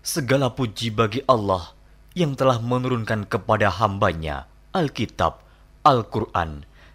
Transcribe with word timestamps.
Segala 0.00 0.48
puji 0.48 0.88
bagi 0.88 1.20
Allah 1.28 1.68
yang 2.16 2.32
telah 2.32 2.64
menurunkan 2.64 3.28
kepada 3.28 3.68
hambanya 3.68 4.48
Alkitab, 4.72 5.44
Al-Quran, 5.84 6.64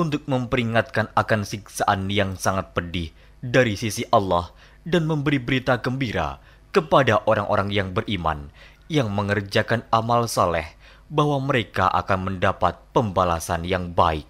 untuk 0.00 0.24
memperingatkan 0.24 1.12
akan 1.12 1.44
siksaan 1.44 2.08
yang 2.08 2.40
sangat 2.40 2.72
pedih 2.72 3.12
dari 3.44 3.76
sisi 3.76 4.08
Allah 4.08 4.48
dan 4.88 5.04
memberi 5.04 5.36
berita 5.36 5.76
gembira 5.76 6.40
kepada 6.72 7.20
orang-orang 7.28 7.68
yang 7.68 7.92
beriman 7.92 8.48
yang 8.88 9.12
mengerjakan 9.12 9.84
amal 9.92 10.24
saleh 10.26 10.66
bahwa 11.12 11.38
mereka 11.42 11.86
akan 11.92 12.32
mendapat 12.32 12.80
pembalasan 12.96 13.68
yang 13.68 13.92
baik. 13.92 14.24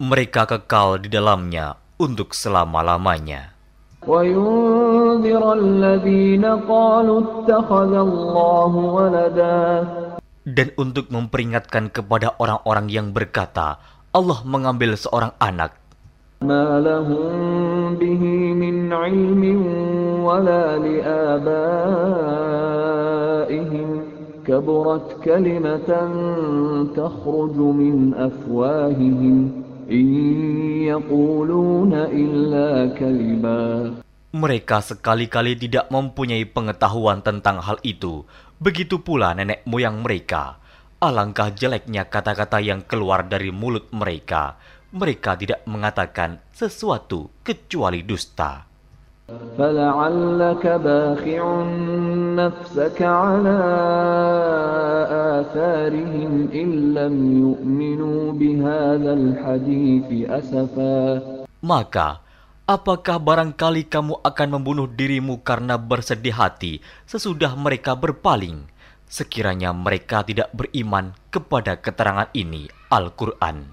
Mereka 0.00 0.42
kekal 0.44 1.00
di 1.00 1.08
dalamnya 1.08 1.80
untuk 1.96 2.36
selama-lamanya 2.36 3.56
Dan 10.45 10.69
untuk 10.77 11.09
memperingatkan 11.09 11.89
kepada 11.89 12.37
orang-orang 12.37 12.87
yang 12.93 13.09
berkata, 13.09 13.81
Allah 14.13 14.39
mengambil 14.45 14.93
seorang 14.95 15.33
anak 15.41 15.85
ما 16.41 16.79
لهم 16.79 17.95
به 17.95 18.23
من 18.53 18.93
علم 18.93 19.43
ولا 20.23 20.77
لآبائهم 20.77 21.49
كبرت 24.47 25.23
كلمة 25.23 25.89
تخرج 26.95 27.57
من 27.57 28.13
أفواههم 28.13 29.51
إن 29.91 30.07
يقولون 30.83 31.93
إلا 31.93 32.69
كذبا 32.99 33.93
Mereka 34.35 34.83
sekali-kali 34.83 35.55
tidak 35.55 35.87
mempunyai 35.87 36.43
pengetahuan 36.43 37.23
tentang 37.23 37.63
hal 37.63 37.79
itu. 37.87 38.27
Begitu 38.59 38.99
pula 38.99 39.31
nenek 39.31 39.63
moyang 39.63 40.03
mereka. 40.03 40.59
Alangkah 40.99 41.51
jeleknya 41.51 42.07
kata-kata 42.07 42.59
yang 42.59 42.83
keluar 42.83 43.27
dari 43.27 43.51
mulut 43.51 43.87
mereka 43.95 44.59
mereka 44.95 45.35
tidak 45.35 45.59
mengatakan 45.67 46.39
sesuatu 46.55 47.27
kecuali 47.43 47.99
dusta. 48.07 48.63
فلعلك 49.57 50.61
باخع 50.85 51.41
نفسك 52.37 52.99
على 53.01 53.57
آثارهم 55.41 56.33
إن 56.53 56.69
لم 56.93 57.15
يؤمنوا 57.41 58.21
بهذا 58.37 59.11
الحديث 59.13 60.29
أسفا 60.29 61.01
Maka, 61.65 62.21
Apakah 62.70 63.18
barangkali 63.18 63.90
kamu 63.90 64.22
akan 64.22 64.48
membunuh 64.54 64.86
dirimu 64.86 65.42
karena 65.42 65.74
bersedih 65.74 66.30
hati 66.30 66.78
sesudah 67.02 67.58
mereka 67.58 67.98
berpaling? 67.98 68.62
Sekiranya 69.10 69.74
mereka 69.74 70.22
tidak 70.22 70.54
beriman 70.54 71.10
kepada 71.34 71.82
keterangan 71.82 72.30
ini, 72.30 72.70
Al-Quran. 72.94 73.66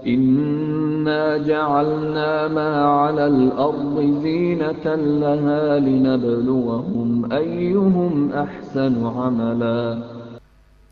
Inna 0.00 1.36
ja'alna 1.44 2.48
ma'ala 2.48 3.28
al-ardi 3.28 4.16
zinatan 4.24 5.20
laha 5.20 5.76
linabluwahum 5.76 7.28
ayyuhum 7.28 8.32
ahsanu 8.32 9.12
amala. 9.12 10.00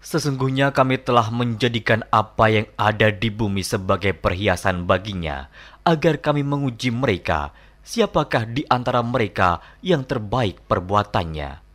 Sesungguhnya 0.04 0.76
kami 0.76 1.00
telah 1.00 1.32
menjadikan 1.32 2.04
apa 2.12 2.52
yang 2.52 2.68
ada 2.78 3.10
di 3.10 3.32
bumi 3.32 3.64
sebagai 3.64 4.12
perhiasan 4.12 4.84
baginya 4.86 5.48
agar 5.85 6.21
kami 6.21 6.45
menguji 6.45 6.93
mereka, 6.93 7.51
siapakah 7.81 8.45
di 8.45 8.61
antara 8.69 9.01
mereka 9.01 9.61
yang 9.81 10.05
terbaik 10.05 10.61
perbuatannya. 10.69 11.71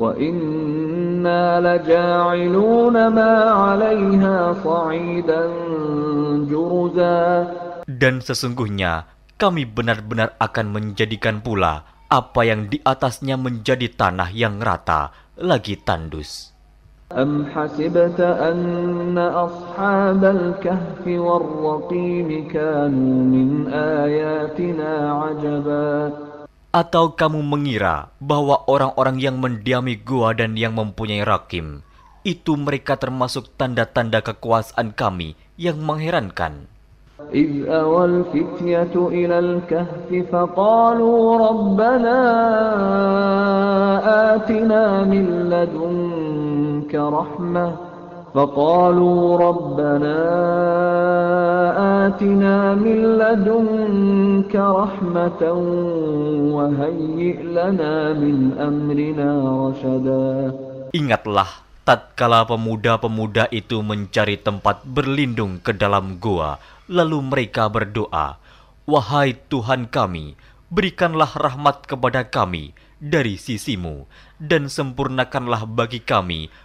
وَإِنَّا 0.00 1.60
لَجَاعِلُونَ 1.60 2.96
مَا 3.12 3.32
عَلَيْهَا 3.52 4.36
صَعِيدًا 4.64 5.42
جُرُزًا 6.48 7.20
Dan 7.90 8.22
sesungguhnya 8.24 9.10
kami 9.36 9.68
benar-benar 9.68 10.38
akan 10.40 10.72
menjadikan 10.72 11.44
pula 11.44 11.84
apa 12.08 12.40
yang 12.46 12.70
di 12.70 12.80
atasnya 12.80 13.36
menjadi 13.36 13.92
tanah 13.92 14.30
yang 14.32 14.62
rata 14.62 15.12
lagi 15.36 15.76
tandus. 15.76 16.53
أَمْ 17.10 17.50
حَسِبْتَ 17.50 18.22
أَنَّ 18.22 19.18
أَصْحَابَ 19.18 20.22
الْكَهْفِ 20.24 21.02
وَالرَّقِيمِ 21.02 22.28
كَانُوا 22.54 23.16
مِنْ 23.26 23.66
آيَاتِنَا 23.74 24.92
عَجَبًا 25.18 25.90
Atau 26.70 27.18
kamu 27.18 27.42
mengira 27.42 28.14
bahwa 28.22 28.62
orang-orang 28.70 29.18
yang 29.18 29.42
mendiami 29.42 29.98
gua 29.98 30.38
dan 30.38 30.54
yang 30.54 30.78
mempunyai 30.78 31.26
rakim, 31.26 31.82
itu 32.22 32.54
mereka 32.54 32.94
termasuk 32.94 33.50
tanda-tanda 33.58 34.22
kekuasaan 34.22 34.94
kami 34.94 35.34
yang 35.58 35.82
mengherankan. 35.82 36.70
إذ 37.20 37.68
أوى 37.68 38.04
الفتية 38.04 38.94
إلى 38.96 39.38
الكهف 39.38 40.08
فقالوا 40.32 41.20
ربنا 41.48 42.18
آتنا 44.34 45.04
من 45.04 45.52
لدنك 45.52 46.33
رحمة 46.94 47.90
فقالوا 48.30 49.20
ربنا 49.46 50.18
آتنا 52.06 52.56
من 52.78 52.98
لدنك 53.18 54.54
رحمة 54.54 55.42
وهيئ 56.54 57.36
لنا 57.42 57.94
من 58.14 58.36
أمرنا 58.54 59.30
رشدا 59.66 60.26
Ingatlah 60.90 61.46
tatkala 61.86 62.42
pemuda-pemuda 62.46 63.46
itu 63.54 63.78
mencari 63.82 64.34
tempat 64.38 64.82
berlindung 64.82 65.62
ke 65.62 65.70
dalam 65.70 66.18
gua, 66.18 66.58
lalu 66.90 67.22
mereka 67.22 67.70
berdoa, 67.70 68.42
"Wahai 68.90 69.38
Tuhan 69.46 69.86
kami, 69.86 70.34
berikanlah 70.66 71.30
rahmat 71.30 71.86
kepada 71.86 72.26
kami 72.26 72.74
dari 72.98 73.38
sisimu, 73.38 74.10
dan 74.42 74.66
sempurnakanlah 74.66 75.62
bagi 75.66 76.02
kami 76.02 76.50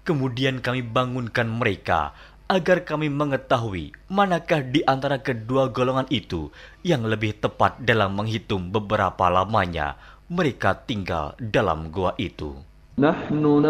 Kemudian 0.00 0.64
kami 0.64 0.80
bangunkan 0.80 1.44
mereka 1.44 2.16
agar 2.50 2.82
kami 2.82 3.06
mengetahui 3.06 3.94
manakah 4.10 4.58
di 4.58 4.82
antara 4.82 5.22
kedua 5.22 5.70
golongan 5.70 6.10
itu 6.10 6.50
yang 6.82 7.06
lebih 7.06 7.38
tepat 7.38 7.78
dalam 7.78 8.18
menghitung 8.18 8.74
beberapa 8.74 9.30
lamanya 9.30 9.94
mereka 10.26 10.74
tinggal 10.74 11.38
dalam 11.38 11.94
gua 11.94 12.14
itu. 12.18 12.58
Nahnu 12.98 13.62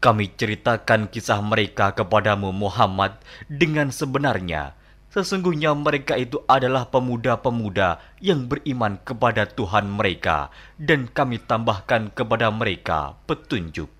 kami 0.00 0.32
ceritakan 0.32 1.12
kisah 1.12 1.44
mereka 1.44 1.92
kepadamu 1.92 2.56
Muhammad 2.56 3.20
dengan 3.52 3.92
sebenarnya. 3.92 4.72
Sesungguhnya 5.12 5.76
mereka 5.76 6.16
itu 6.16 6.40
adalah 6.48 6.88
pemuda-pemuda 6.88 8.00
yang 8.24 8.48
beriman 8.48 8.96
kepada 9.04 9.44
Tuhan 9.44 9.92
mereka 9.92 10.48
dan 10.80 11.04
kami 11.04 11.36
tambahkan 11.44 12.16
kepada 12.16 12.48
mereka 12.48 13.20
petunjuk. 13.28 13.99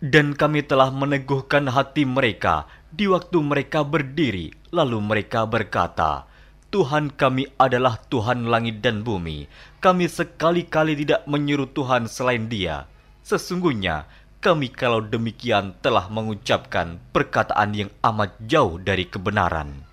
Dan 0.00 0.36
kami 0.36 0.60
telah 0.60 0.92
meneguhkan 0.92 1.72
hati 1.72 2.04
mereka 2.04 2.68
di 2.92 3.08
waktu 3.08 3.40
mereka 3.40 3.80
berdiri, 3.80 4.52
lalu 4.68 5.00
mereka 5.00 5.48
berkata, 5.48 6.28
Tuhan 6.68 7.14
kami 7.14 7.48
adalah 7.56 7.96
Tuhan 8.12 8.52
langit 8.52 8.84
dan 8.84 9.00
bumi. 9.00 9.48
Kami 9.80 10.04
sekali-kali 10.04 10.98
tidak 11.00 11.24
menyuruh 11.24 11.72
Tuhan 11.72 12.04
selain 12.10 12.52
Dia. 12.52 12.84
Sesungguhnya 13.24 14.04
kami 14.44 14.68
kalau 14.68 15.00
demikian 15.00 15.72
telah 15.80 16.06
mengucapkan 16.12 17.00
perkataan 17.10 17.72
yang 17.72 17.90
amat 18.04 18.36
jauh 18.44 18.76
dari 18.76 19.08
kebenaran. 19.08 19.86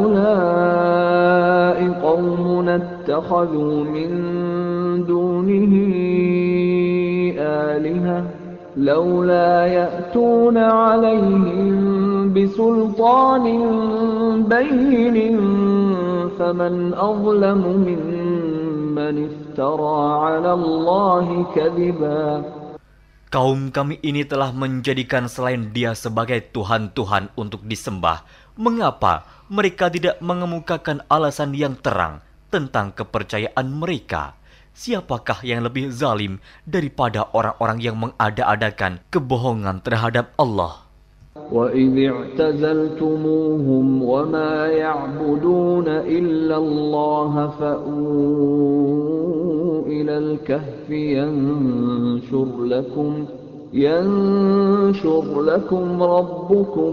هؤلاء 0.00 1.78
قومنا 2.00 2.74
اتخذوا 2.76 3.84
من 3.84 4.10
دونه 5.04 5.74
آلهة 7.44 8.24
لولا 8.76 9.66
يأتون 9.66 10.56
عليهم 10.56 12.32
بسلطان 12.34 13.44
بين 14.46 15.16
فمن 16.38 16.94
أظلم 16.94 17.62
ممن 17.88 19.14
افترى 19.28 19.98
على 20.24 20.52
الله 20.52 21.26
كذبا 21.54 22.24
Kaum 23.30 23.70
kami 23.70 24.02
ini 24.02 24.26
telah 24.26 24.50
menjadikan 24.50 25.30
selain 25.30 25.70
dia 25.70 25.94
sebagai 25.94 26.50
Tuhan-Tuhan 26.50 27.30
untuk 27.38 27.62
disembah. 27.62 28.26
Mengapa 28.58 29.22
mereka 29.46 29.86
tidak 29.86 30.18
mengemukakan 30.18 31.06
alasan 31.06 31.54
yang 31.54 31.78
terang 31.78 32.26
tentang 32.50 32.90
kepercayaan 32.90 33.70
mereka? 33.70 34.34
Siapakah 34.74 35.42
yang 35.44 35.66
lebih 35.66 35.90
zalim 35.90 36.38
daripada 36.64 37.26
orang-orang 37.34 37.78
yang 37.82 37.96
mengada-adakan 37.98 39.02
kebohongan 39.10 39.82
terhadap 39.82 40.32
Allah? 40.38 40.90
وإذ 41.52 41.94
اعتزلتموهم 42.10 44.02
وما 44.02 44.66
يعبدون 44.66 45.88
إلا 45.88 46.56
الله 46.56 47.32
فأووا 47.60 49.06
إلى 49.86 50.18
الكهف 50.18 50.90
ينشر 50.90 52.64
لكم 52.64 53.24
ينشر 53.74 55.24
لكم 55.42 55.84
ربكم 56.02 56.92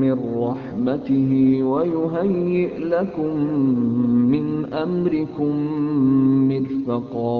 من 0.00 0.16
رحمته 0.16 1.30
ويهيئ 1.60 2.72
لكم 2.88 3.32
من 4.32 4.44
أمركم 4.72 5.52
مرفقا 6.48 7.36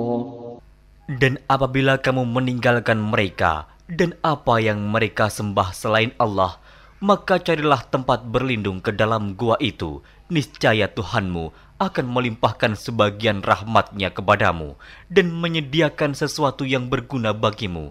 Dan 1.11 1.43
apabila 1.51 1.99
kamu 1.99 2.23
meninggalkan 2.23 3.01
mereka 3.03 3.67
dan 3.91 4.15
apa 4.23 4.63
yang 4.63 4.93
mereka 4.95 5.27
sembah 5.27 5.75
selain 5.75 6.15
Allah, 6.23 6.63
maka 7.03 7.43
carilah 7.43 7.83
tempat 7.83 8.23
berlindung 8.31 8.79
ke 8.79 8.95
dalam 8.95 9.35
gua 9.35 9.59
itu. 9.59 10.07
Niscaya 10.31 10.87
Tuhanmu 10.87 11.51
akan 11.83 12.07
melimpahkan 12.07 12.79
sebagian 12.79 13.43
rahmatnya 13.43 14.15
kepadamu 14.15 14.79
dan 15.11 15.35
menyediakan 15.35 16.15
sesuatu 16.15 16.63
yang 16.63 16.87
berguna 16.87 17.35
bagimu 17.35 17.91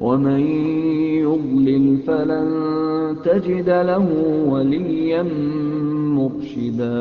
ومن 0.00 0.42
يضلل 1.24 1.84
فلن 2.06 2.48
تجد 3.24 3.68
له 3.68 4.06
وليا 4.52 5.22
مرشدا 6.18 6.98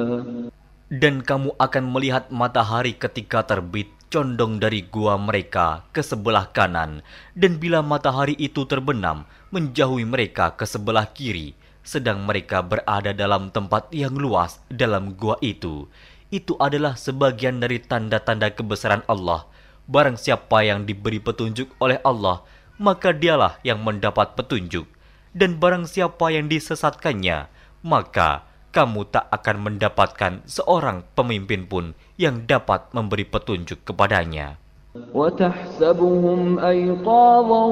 Dan 0.94 1.26
kamu 1.26 1.58
akan 1.58 1.86
melihat 1.90 2.30
matahari 2.30 2.94
ketika 2.94 3.42
terbit 3.42 3.90
condong 4.14 4.62
dari 4.62 4.86
gua 4.86 5.18
mereka 5.18 5.82
ke 5.90 6.06
sebelah 6.06 6.54
kanan, 6.54 7.02
dan 7.34 7.58
bila 7.58 7.82
matahari 7.82 8.38
itu 8.38 8.62
terbenam, 8.70 9.26
menjauhi 9.50 10.06
mereka 10.06 10.54
ke 10.54 10.70
sebelah 10.70 11.10
kiri, 11.10 11.58
sedang 11.82 12.22
mereka 12.30 12.62
berada 12.62 13.10
dalam 13.10 13.50
tempat 13.50 13.90
yang 13.90 14.14
luas 14.14 14.62
dalam 14.70 15.18
gua 15.18 15.42
itu. 15.42 15.90
Itu 16.30 16.62
adalah 16.62 16.94
sebagian 16.94 17.58
dari 17.58 17.82
tanda-tanda 17.82 18.54
kebesaran 18.54 19.02
Allah. 19.10 19.50
Barang 19.90 20.14
siapa 20.14 20.62
yang 20.62 20.86
diberi 20.86 21.18
petunjuk 21.18 21.74
oleh 21.82 21.98
Allah, 22.06 22.46
maka 22.82 23.14
dialah 23.14 23.60
yang 23.62 23.82
mendapat 23.82 24.34
petunjuk. 24.34 24.90
Dan 25.34 25.58
barang 25.58 25.90
siapa 25.90 26.30
yang 26.30 26.46
disesatkannya, 26.50 27.50
maka 27.82 28.46
kamu 28.74 29.06
tak 29.10 29.30
akan 29.30 29.58
mendapatkan 29.66 30.42
seorang 30.50 31.06
pemimpin 31.14 31.70
pun 31.70 31.94
yang 32.18 32.46
dapat 32.50 32.90
memberi 32.94 33.26
petunjuk 33.26 33.82
kepadanya. 33.86 34.62
وتحسبهم 34.94 36.60
أيقاظا 36.60 37.66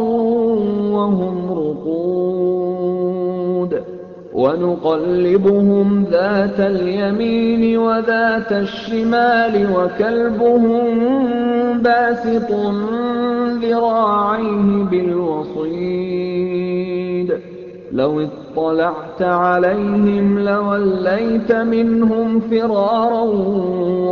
وهم 0.89 1.36
رقود 1.53 2.51
ونقلبهم 4.37 5.88
ذات 6.12 6.61
اليمين 6.61 7.62
وذات 7.78 8.52
الشمال 8.52 9.55
وكلبهم 9.73 10.85
باسط 11.81 12.50
ذراعيه 13.64 14.69
بالوصيد 14.93 16.26
لو 17.93 18.12
اطلعت 18.28 19.23
عليهم 19.23 20.38
لوليت 20.38 21.52
منهم 21.52 22.40
فرارا 22.40 23.25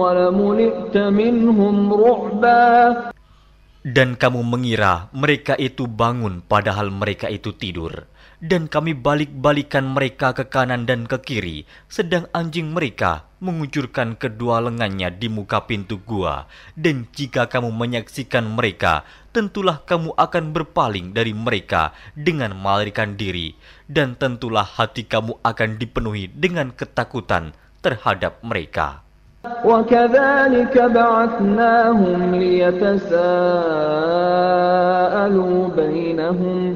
ولملئت 0.00 0.96
منهم 0.96 1.76
رعبا 1.92 2.64
Dan 3.84 4.16
kamu 4.16 4.40
mengira 4.48 5.12
mereka 5.12 5.60
itu 5.60 5.84
bangun 5.84 6.40
padahal 6.40 6.88
mereka 6.88 7.28
itu 7.28 7.52
tidur. 7.52 8.08
Dan 8.43 8.71
kami 8.71 8.95
balik-balikan 8.95 9.83
mereka 9.83 10.31
ke 10.31 10.47
kanan 10.47 10.87
dan 10.87 11.03
ke 11.03 11.19
kiri, 11.19 11.67
sedang 11.91 12.25
anjing 12.31 12.71
mereka 12.71 13.27
mengucurkan 13.43 14.19
kedua 14.19 14.63
lengannya 14.63 15.11
di 15.11 15.27
muka 15.31 15.67
pintu 15.67 15.99
gua. 16.03 16.47
Dan 16.75 17.07
jika 17.11 17.47
kamu 17.51 17.71
menyaksikan 17.71 18.47
mereka, 18.47 19.03
tentulah 19.35 19.83
kamu 19.83 20.15
akan 20.15 20.55
berpaling 20.55 21.15
dari 21.15 21.31
mereka 21.35 21.91
dengan 22.15 22.55
melarikan 22.55 23.15
diri. 23.19 23.55
Dan 23.87 24.15
tentulah 24.15 24.67
hati 24.67 25.07
kamu 25.07 25.39
akan 25.43 25.69
dipenuhi 25.79 26.31
dengan 26.31 26.71
ketakutan 26.75 27.55
terhadap 27.79 28.39
mereka. 28.43 29.03
وكذلك 29.63 30.75
بعثناهم 30.77 32.35
ليتساءلوا 32.35 33.19
بينهم 35.79 36.75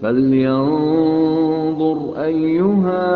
فلينظر 0.00 1.98
أيها 2.16 3.06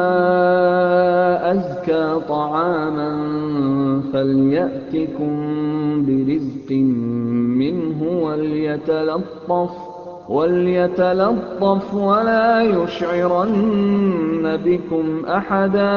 أزكى 1.52 2.20
طعاما 2.28 3.10
فليأتكم 4.12 5.32
برزق 6.06 6.70
منه 7.60 8.00
وليتلطف 8.02 9.72
وليتلطف 10.28 11.84
ولا 11.94 12.48
يشعرن 12.62 14.44
بكم 14.56 15.06
أحدا 15.24 15.96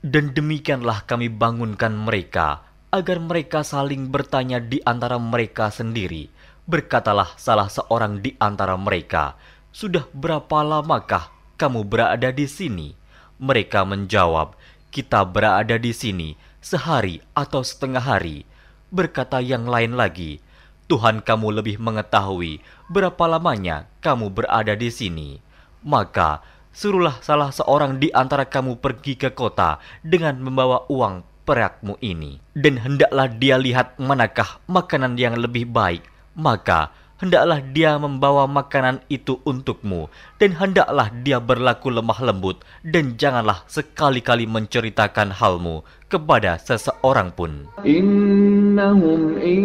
Dan 0.00 0.32
demikianlah 0.32 1.04
kami 1.04 1.28
bangunkan 1.28 1.92
mereka, 1.92 2.64
agar 2.88 3.20
mereka 3.20 3.60
saling 3.60 4.08
bertanya 4.08 4.56
di 4.56 4.80
antara 4.80 5.20
mereka 5.20 5.68
sendiri. 5.68 6.32
Berkatalah 6.64 7.36
salah 7.36 7.68
seorang 7.68 8.24
di 8.24 8.32
antara 8.40 8.80
mereka, 8.80 9.36
sudah 9.75 10.07
berapa 10.15 10.63
lamakah 10.63 11.27
kamu 11.59 11.83
berada 11.83 12.31
di 12.31 12.47
sini? 12.47 12.95
Mereka 13.43 13.83
menjawab, 13.83 14.55
kita 14.87 15.27
berada 15.27 15.75
di 15.75 15.91
sini 15.91 16.39
sehari 16.63 17.19
atau 17.35 17.59
setengah 17.59 17.99
hari. 17.99 18.47
Berkata 18.87 19.43
yang 19.43 19.67
lain 19.67 19.99
lagi, 19.99 20.39
Tuhan 20.87 21.19
kamu 21.19 21.59
lebih 21.59 21.75
mengetahui 21.83 22.63
berapa 22.87 23.27
lamanya 23.27 23.91
kamu 23.99 24.31
berada 24.31 24.79
di 24.79 24.87
sini. 24.87 25.43
Maka 25.83 26.39
suruhlah 26.71 27.19
salah 27.19 27.51
seorang 27.51 27.99
di 27.99 28.07
antara 28.15 28.47
kamu 28.47 28.79
pergi 28.79 29.19
ke 29.19 29.35
kota 29.35 29.83
dengan 29.99 30.39
membawa 30.39 30.87
uang 30.87 31.27
perakmu 31.43 31.99
ini. 31.99 32.39
Dan 32.55 32.79
hendaklah 32.79 33.27
dia 33.27 33.59
lihat 33.59 33.99
manakah 33.99 34.63
makanan 34.71 35.19
yang 35.19 35.35
lebih 35.35 35.67
baik. 35.67 36.07
Maka 36.31 36.95
hendaklah 37.19 37.63
dia 37.63 37.95
membawa 37.95 38.43
makanan 38.47 38.99
itu 39.07 39.39
untukmu, 39.47 40.11
dan 40.35 40.51
hendaklah 40.55 41.07
dia 41.23 41.39
berlaku 41.39 41.87
lemah 41.91 42.19
lembut, 42.19 42.59
dan 42.83 43.15
janganlah 43.15 43.63
sekali-kali 43.71 44.43
menceritakan 44.43 45.31
halmu 45.31 45.87
kepada 46.11 46.59
seseorang 46.59 47.31
pun. 47.33 47.65
Innahum 47.87 49.39
in 49.39 49.63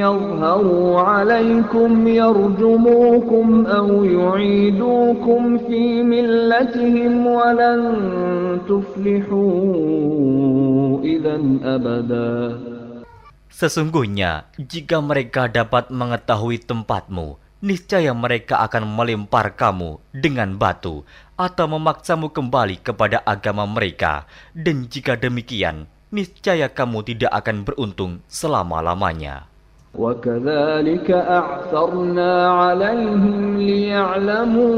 yadhharu 0.00 1.00
alaikum 1.00 2.04
yarjumukum 2.04 3.64
aw 3.66 3.88
yu'idukum 4.04 5.58
fi 5.64 6.04
millatihim 6.04 7.24
walan 7.24 7.82
tuflihu 8.68 9.42
idan 11.02 11.64
abada. 11.64 12.75
Sesungguhnya, 13.55 14.47
jika 14.57 15.03
mereka 15.03 15.51
dapat 15.51 15.91
mengetahui 15.91 16.63
tempatmu, 16.63 17.37
niscaya 17.61 18.15
mereka 18.15 18.63
akan 18.65 18.89
melempar 18.89 19.53
kamu 19.53 20.01
dengan 20.15 20.57
batu 20.57 21.05
atau 21.37 21.65
memaksamu 21.69 22.33
kembali 22.33 22.81
kepada 22.81 23.21
agama 23.21 23.69
mereka. 23.69 24.25
Dan 24.55 24.89
jika 24.89 25.13
demikian, 25.19 25.85
niscaya 26.09 26.71
kamu 26.71 27.05
tidak 27.05 27.31
akan 27.37 27.67
beruntung 27.67 28.25
selama-lamanya. 28.25 29.51
وكذلك 29.91 31.11
أعثرنا 31.11 32.31
عليهم 32.51 33.57
ليعلموا 33.57 34.71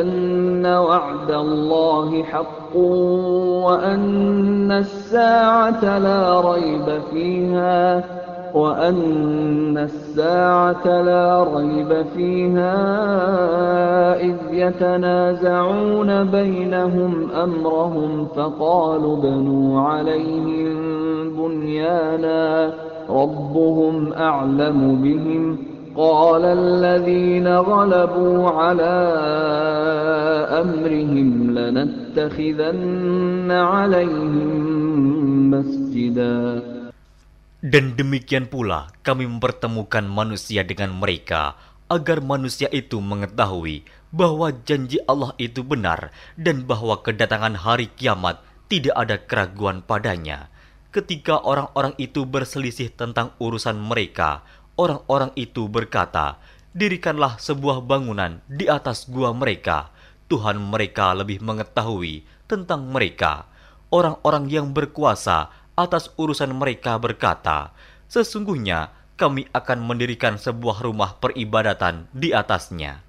أن 0.00 0.66
وعد 0.66 1.30
الله 1.30 2.22
حق 2.24 2.57
وأن 2.75 4.71
الساعة 4.71 5.99
لا 5.99 6.41
ريب 6.51 7.01
فيها 7.11 8.03
وأن 8.53 9.77
الساعة 9.77 11.01
لا 11.01 11.43
ريب 11.55 12.05
فيها 12.15 12.75
إذ 14.21 14.35
يتنازعون 14.51 16.23
بينهم 16.23 17.31
أمرهم 17.31 18.27
فقالوا 18.35 19.17
ابنوا 19.17 19.81
عليهم 19.81 20.79
بنيانا 21.37 22.73
ربهم 23.09 24.13
أعلم 24.13 25.01
بهم 25.03 25.57
قال 25.94 26.42
الذين 26.44 27.46
غلبوا 27.46 28.38
على 28.50 28.94
أمرهم 30.62 31.30
لنتخذن 31.54 33.50
عليهم 33.50 34.50
مسجدا 35.54 36.38
Dan 37.64 37.96
demikian 37.96 38.44
pula 38.44 38.92
kami 39.00 39.24
mempertemukan 39.24 40.04
manusia 40.04 40.60
dengan 40.68 40.92
mereka, 41.00 41.56
agar 41.88 42.20
manusia 42.20 42.68
itu 42.68 43.00
mengetahui 43.00 43.88
bahwa 44.12 44.52
janji 44.68 45.00
Allah 45.08 45.32
itu 45.40 45.64
benar 45.64 46.12
dan 46.36 46.68
bahwa 46.68 47.00
kedatangan 47.00 47.56
hari 47.56 47.88
kiamat 47.96 48.36
tidak 48.68 48.94
ada 49.00 49.16
keraguan 49.16 49.80
padanya. 49.80 50.52
Ketika 50.92 51.40
orang-orang 51.40 51.96
itu 51.98 52.28
berselisih 52.28 52.92
tentang 52.94 53.32
urusan 53.40 53.80
mereka, 53.80 54.44
orang-orang 54.79 55.35
itu 55.35 55.67
berkata, 55.67 56.39
"Dirikanlah 56.71 57.35
sebuah 57.35 57.83
bangunan 57.83 58.39
di 58.47 58.71
atas 58.71 59.11
gua 59.11 59.35
mereka. 59.35 59.91
Tuhan 60.31 60.55
mereka 60.63 61.11
lebih 61.11 61.43
mengetahui 61.43 62.23
tentang 62.47 62.87
mereka." 62.87 63.51
Orang-orang 63.91 64.47
yang 64.47 64.71
berkuasa 64.71 65.51
atas 65.75 66.15
urusan 66.15 66.55
mereka 66.55 66.95
berkata, 66.95 67.75
"Sesungguhnya 68.07 68.95
kami 69.19 69.51
akan 69.51 69.83
mendirikan 69.83 70.39
sebuah 70.39 70.79
rumah 70.79 71.19
peribadatan 71.19 72.07
di 72.15 72.31
atasnya." 72.31 73.08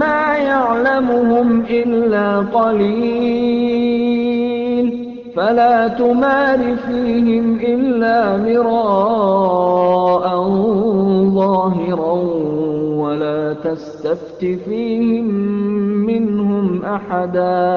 ما 0.00 0.36
يعلمهم 0.36 1.48
إلا 1.68 2.38
قليل 2.48 3.56
فلا 5.36 5.88
تمار 6.00 6.60
فيهم 6.88 7.60
إلا 7.60 8.36
مراء 8.40 10.24
ظاهرا 11.40 12.14
ولا 13.02 13.40
تستفت 13.60 14.40
فيهم 14.40 15.26
منهم 16.08 16.84
أحدا 16.84 17.68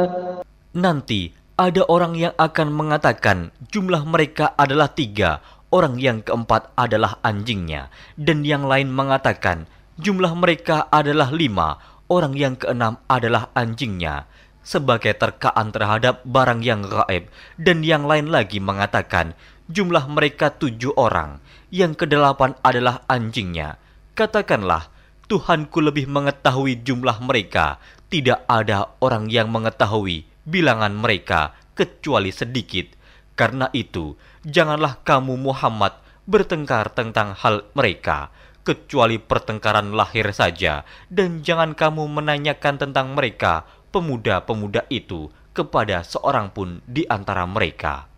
Nanti 0.69 1.33
ada 1.59 1.83
orang 1.91 2.15
yang 2.15 2.31
akan 2.39 2.71
mengatakan 2.71 3.51
jumlah 3.67 4.07
mereka 4.07 4.55
adalah 4.55 4.87
tiga, 4.93 5.43
orang 5.73 5.99
yang 5.99 6.23
keempat 6.23 6.71
adalah 6.77 7.19
anjingnya, 7.25 7.91
dan 8.15 8.47
yang 8.47 8.63
lain 8.63 8.87
mengatakan 8.87 9.67
jumlah 9.99 10.31
mereka 10.39 10.87
adalah 10.87 11.33
lima, 11.33 11.92
orang 12.08 12.34
yang 12.36 12.54
keenam 12.58 13.00
adalah 13.08 13.52
anjingnya, 13.56 14.28
sebagai 14.64 15.12
terkaan 15.16 15.70
terhadap 15.70 16.24
barang 16.24 16.64
yang 16.64 16.84
gaib, 16.84 17.28
dan 17.60 17.84
yang 17.84 18.08
lain 18.08 18.32
lagi 18.32 18.58
mengatakan 18.58 19.36
jumlah 19.68 20.08
mereka 20.08 20.52
tujuh 20.56 20.96
orang, 20.96 21.40
yang 21.72 21.96
kedelapan 21.96 22.56
adalah 22.64 23.04
anjingnya. 23.08 23.80
Katakanlah, 24.16 24.92
Tuhanku 25.24 25.80
lebih 25.80 26.04
mengetahui 26.04 26.84
jumlah 26.84 27.16
mereka, 27.24 27.80
tidak 28.12 28.44
ada 28.44 28.92
orang 29.00 29.32
yang 29.32 29.48
mengetahui 29.48 30.28
bilangan 30.44 30.92
mereka 30.92 31.56
kecuali 31.72 32.28
sedikit. 32.28 32.92
Karena 33.34 33.66
itu, 33.74 34.14
janganlah 34.46 35.02
kamu 35.02 35.40
Muhammad 35.40 35.96
bertengkar 36.28 36.92
tentang 36.92 37.34
hal 37.34 37.66
mereka, 37.74 38.30
kecuali 38.64 39.20
pertengkaran 39.20 39.92
lahir 39.92 40.32
saja, 40.32 40.82
dan 41.12 41.44
jangan 41.44 41.76
kamu 41.76 42.08
menanyakan 42.08 42.80
tentang 42.80 43.12
mereka, 43.12 43.68
pemuda-pemuda 43.92 44.88
itu, 44.88 45.28
kepada 45.54 46.02
seorang 46.02 46.50
pun 46.50 46.82
di 46.88 47.06
antara 47.06 47.46
mereka. 47.46 48.08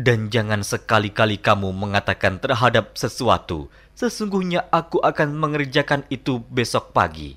Dan 0.00 0.18
jangan 0.32 0.60
sekali-kali 0.64 1.36
kamu 1.36 1.68
mengatakan 1.76 2.40
terhadap 2.40 2.96
sesuatu, 2.96 3.68
sesungguhnya 3.92 4.64
aku 4.72 5.02
akan 5.04 5.36
mengerjakan 5.36 6.08
itu 6.08 6.40
besok 6.48 6.96
pagi. 6.96 7.36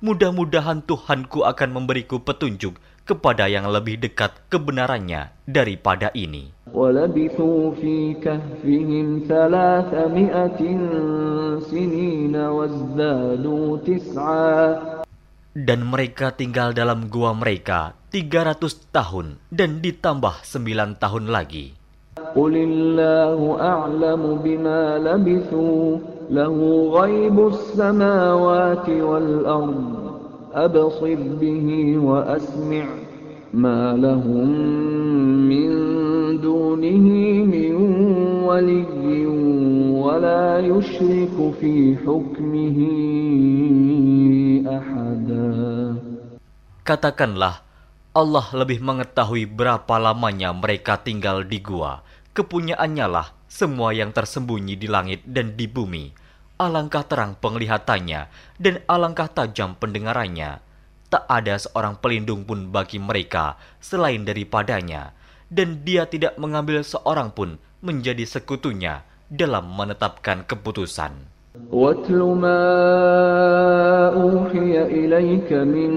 Mudah-mudahan 0.00 0.80
Tuhanku 0.80 1.44
akan 1.44 1.76
memberiku 1.76 2.24
petunjuk 2.24 2.80
kepada 3.04 3.52
yang 3.52 3.68
lebih 3.68 4.00
dekat 4.00 4.32
kebenarannya 4.48 5.28
daripada 5.44 6.08
ini. 6.16 6.56
Dan 15.50 15.80
mereka 15.84 16.26
tinggal 16.32 16.72
dalam 16.72 17.12
gua 17.12 17.36
mereka 17.36 17.92
300 18.08 18.56
tahun 18.96 19.26
dan 19.52 19.84
ditambah 19.84 20.34
9 20.48 20.96
tahun 20.96 21.24
lagi. 21.28 21.79
قل 22.36 22.54
الله 22.56 23.60
أعلم 23.60 24.22
بما 24.44 24.98
لبثوا 24.98 25.98
له 26.30 26.56
غيب 26.94 27.46
السماوات 27.46 28.88
والأرض 28.88 29.84
أبصر 30.54 31.18
به 31.40 31.98
وأسمع 31.98 32.86
ما 33.54 33.98
لهم 33.98 34.48
من 35.50 35.70
دونه 36.40 37.06
من 37.50 37.74
ولي 38.46 39.26
ولا 39.98 40.58
يشرك 40.58 41.36
في 41.60 41.96
حكمه 42.06 42.78
أحدا 44.78 45.50
Katakanlah, 46.80 47.62
Allah 48.10 48.46
lebih 48.50 48.82
mengetahui 48.82 49.46
berapa 49.46 49.94
lamanya 50.02 50.50
mereka 50.50 50.98
tinggal 50.98 51.46
di 51.46 51.62
gua. 51.62 52.02
Kepunyaannya 52.30 53.06
lah 53.10 53.34
semua 53.50 53.90
yang 53.90 54.14
tersembunyi 54.14 54.78
di 54.78 54.86
langit 54.86 55.26
dan 55.26 55.58
di 55.58 55.66
bumi. 55.66 56.14
Alangkah 56.62 57.02
terang 57.02 57.34
penglihatannya 57.34 58.20
dan 58.62 58.74
alangkah 58.86 59.26
tajam 59.26 59.74
pendengarannya. 59.74 60.62
Tak 61.10 61.26
ada 61.26 61.58
seorang 61.58 61.98
pelindung 61.98 62.46
pun 62.46 62.70
bagi 62.70 63.02
mereka 63.02 63.58
selain 63.82 64.22
daripadanya. 64.22 65.10
Dan 65.50 65.82
dia 65.82 66.06
tidak 66.06 66.38
mengambil 66.38 66.86
seorang 66.86 67.34
pun 67.34 67.58
menjadi 67.82 68.22
sekutunya 68.22 69.02
dalam 69.26 69.66
menetapkan 69.74 70.46
keputusan. 70.46 71.39
واتل 71.71 72.21
ما 72.37 72.61
أوحي 74.13 74.71
إليك 75.01 75.49
من 75.53 75.91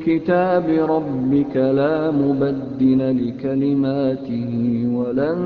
كتاب 0.00 0.66
ربك 0.66 1.54
لا 1.56 2.10
مبدل 2.10 3.00
لكلماته 3.20 4.50
ولن 4.96 5.38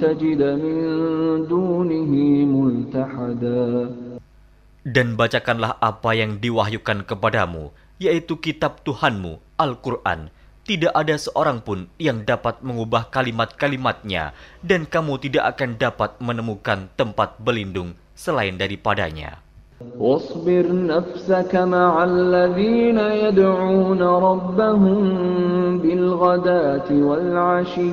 تجد 0.00 0.42
من 0.64 0.78
دونه 1.46 2.12
ملتحدا 2.44 3.68
Dan 4.84 5.16
bacakanlah 5.16 5.80
apa 5.80 6.12
yang 6.12 6.36
diwahyukan 6.36 7.08
kepadamu, 7.08 7.72
yaitu 7.96 8.36
kitab 8.36 8.84
Tuhanmu, 8.84 9.40
Al-Quran. 9.56 10.28
Tidak 10.68 10.92
ada 10.92 11.16
seorang 11.16 11.64
pun 11.64 11.88
yang 11.96 12.20
dapat 12.28 12.60
mengubah 12.60 13.08
kalimat-kalimatnya, 13.08 14.36
dan 14.60 14.84
kamu 14.84 15.16
tidak 15.24 15.56
akan 15.56 15.80
dapat 15.80 16.20
menemukan 16.20 16.92
tempat 17.00 17.40
berlindung 17.40 17.96
selain 18.19 18.59
daripadanya. 18.59 19.31
واصبر 19.99 20.65
نفسك 20.85 21.55
مع 21.55 22.03
الذين 22.03 22.99
يدعون 22.99 24.01
ربهم 24.01 24.99
بالغداة 25.79 26.89
والعشي 26.91 27.91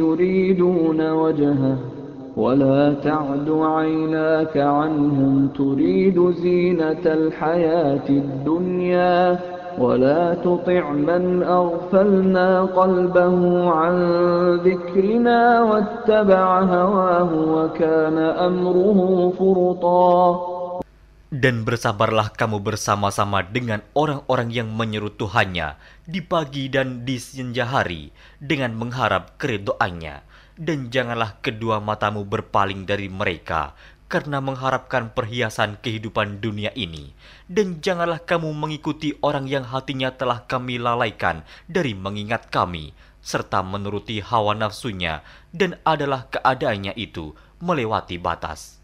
يريدون 0.00 1.10
وجهه 1.10 1.78
ولا 2.36 2.94
تعد 3.04 3.48
عيناك 3.50 4.56
عنهم 4.56 5.48
تريد 5.48 6.30
زينة 6.30 7.04
الحياة 7.06 8.08
الدنيا 8.08 9.38
ولا 9.77 10.35
تطع 10.43 10.83
من 10.91 11.43
أغفلنا 11.43 12.47
قلبه 12.75 13.35
عن 13.71 13.95
ذكرنا 14.67 15.39
واتبع 15.61 16.45
هواه 16.61 17.31
وكان 17.33 18.17
أمره 18.17 18.99
فرطا 19.39 20.11
Dan 21.31 21.63
bersabarlah 21.63 22.35
kamu 22.35 22.59
bersama-sama 22.59 23.39
dengan 23.39 23.79
orang-orang 23.95 24.51
yang 24.51 24.67
menyeru 24.67 25.07
Tuhannya 25.15 25.79
di 26.03 26.19
pagi 26.19 26.67
dan 26.67 27.07
di 27.07 27.15
senja 27.23 27.63
hari 27.63 28.11
dengan 28.35 28.75
mengharap 28.75 29.39
keridoannya. 29.39 30.27
Dan 30.59 30.91
janganlah 30.91 31.39
kedua 31.39 31.79
matamu 31.79 32.27
berpaling 32.27 32.83
dari 32.83 33.07
mereka 33.07 33.71
karena 34.11 34.43
mengharapkan 34.43 35.15
perhiasan 35.15 35.79
kehidupan 35.79 36.43
dunia 36.43 36.75
ini. 36.75 37.15
Dan 37.47 37.79
janganlah 37.79 38.19
kamu 38.19 38.51
mengikuti 38.51 39.15
orang 39.23 39.47
yang 39.47 39.63
hatinya 39.63 40.11
telah 40.11 40.43
kami 40.43 40.75
lalaikan 40.75 41.47
dari 41.71 41.95
mengingat 41.95 42.51
kami, 42.51 42.91
serta 43.23 43.63
menuruti 43.63 44.19
hawa 44.19 44.51
nafsunya, 44.51 45.23
dan 45.55 45.79
adalah 45.87 46.27
keadaannya 46.27 46.91
itu 46.99 47.31
melewati 47.63 48.19
batas. 48.19 48.81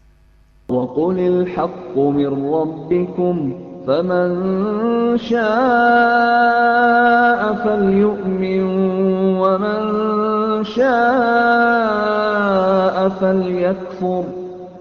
وقل 0.68 1.16
الحق 1.18 1.96
من 1.96 2.52
ربكم 2.52 3.36
فمن 3.88 4.28
شاء 5.16 6.20
فليؤمن 7.64 8.62
ومن 9.40 9.80
شاء 10.76 11.68
فليكفر 13.08 14.41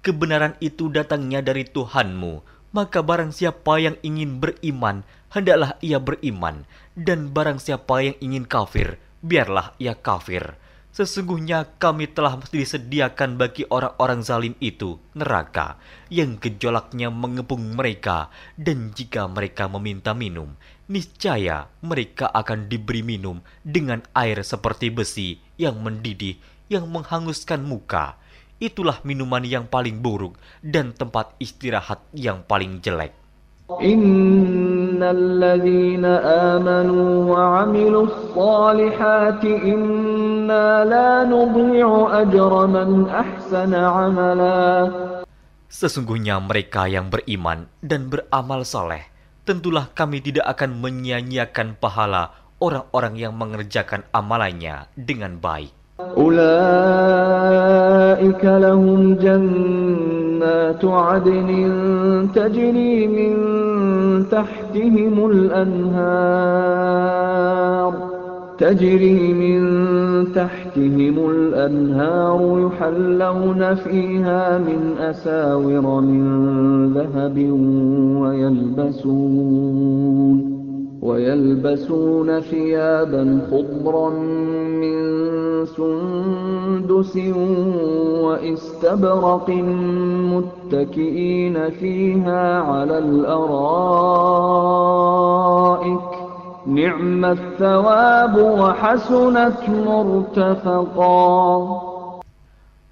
kebenaran 0.00 0.54
itu 0.62 0.88
datangnya 0.92 1.42
dari 1.44 1.66
Tuhanmu, 1.66 2.42
maka 2.72 3.00
barang 3.00 3.32
siapa 3.32 3.80
yang 3.80 3.96
ingin 4.04 4.38
beriman, 4.38 5.02
hendaklah 5.32 5.76
ia 5.80 5.98
beriman, 6.00 6.68
dan 6.94 7.32
barang 7.32 7.58
siapa 7.62 8.04
yang 8.04 8.16
ingin 8.20 8.44
kafir, 8.44 9.00
biarlah 9.24 9.72
ia 9.80 9.96
kafir. 9.96 10.56
Sesungguhnya 10.88 11.78
kami 11.78 12.10
telah 12.10 12.42
disediakan 12.50 13.38
bagi 13.38 13.62
orang-orang 13.70 14.18
zalim 14.24 14.54
itu 14.58 14.98
neraka 15.14 15.78
yang 16.10 16.42
gejolaknya 16.42 17.12
mengepung 17.12 17.76
mereka 17.76 18.34
dan 18.58 18.90
jika 18.96 19.30
mereka 19.30 19.70
meminta 19.70 20.10
minum, 20.10 20.58
niscaya 20.90 21.70
mereka 21.86 22.26
akan 22.34 22.66
diberi 22.66 23.06
minum 23.06 23.44
dengan 23.62 24.02
air 24.10 24.42
seperti 24.42 24.90
besi 24.90 25.38
yang 25.54 25.78
mendidih 25.84 26.40
yang 26.66 26.88
menghanguskan 26.90 27.62
muka 27.62 28.18
Itulah 28.61 29.03
minuman 29.03 29.43
yang 29.43 29.67
paling 29.67 29.99
buruk 29.99 30.39
dan 30.63 30.95
tempat 30.95 31.35
istirahat 31.41 31.99
yang 32.15 32.45
paling 32.47 32.79
jelek. 32.79 33.23
إن 33.71 34.99
الذين 34.99 36.05
آمنوا 36.51 37.09
وعملوا 37.31 38.05
الصالحات 38.05 39.43
إنا 39.45 40.67
لا 40.83 41.23
نضيع 41.23 41.87
أجر 42.21 42.51
من 42.67 42.89
أحسن 43.07 43.71
عملا 43.71 44.61
Sesungguhnya 45.73 46.37
mereka 46.37 46.85
yang 46.85 47.09
beriman 47.09 47.65
dan 47.81 48.05
beramal 48.05 48.61
soleh, 48.61 49.09
tentulah 49.41 49.89
kami 49.89 50.21
tidak 50.21 50.45
akan 50.53 50.77
menyia-nyiakan 50.77 51.81
pahala 51.81 52.29
orang-orang 52.61 53.17
yang 53.17 53.33
mengerjakan 53.33 54.05
amalannya 54.13 54.85
dengan 54.93 55.41
baik. 55.41 55.73
أولئك 56.00 56.38
لهم 58.44 59.14
جنات 59.14 60.84
عدن 60.84 61.48
تجري 62.34 63.06
من 63.06 63.34
تحتهم 64.30 65.30
الأنهار 65.30 66.48
تجري 68.58 69.32
من 69.32 69.62
تحتهم 70.32 71.30
الأنهار 71.30 72.70
يحلون 72.70 73.74
فيها 73.74 74.58
من 74.58 74.98
أساور 74.98 76.00
من 76.00 76.92
ذهب 76.92 77.38
ويلبسون. 78.22 79.78
ويلبسون 81.03 82.39
ثيابا 82.39 83.23
خضرا 83.51 84.09
من 84.81 84.97
سندس 85.65 87.15
واستبرق 88.23 89.49
متكئين 90.33 91.69
فيها 91.69 92.61
على 92.61 92.97
الارائك 92.97 94.23
نعم 96.67 97.25
الثواب 97.25 98.35
وحسنت 98.37 99.69
مرتفقا 99.69 101.19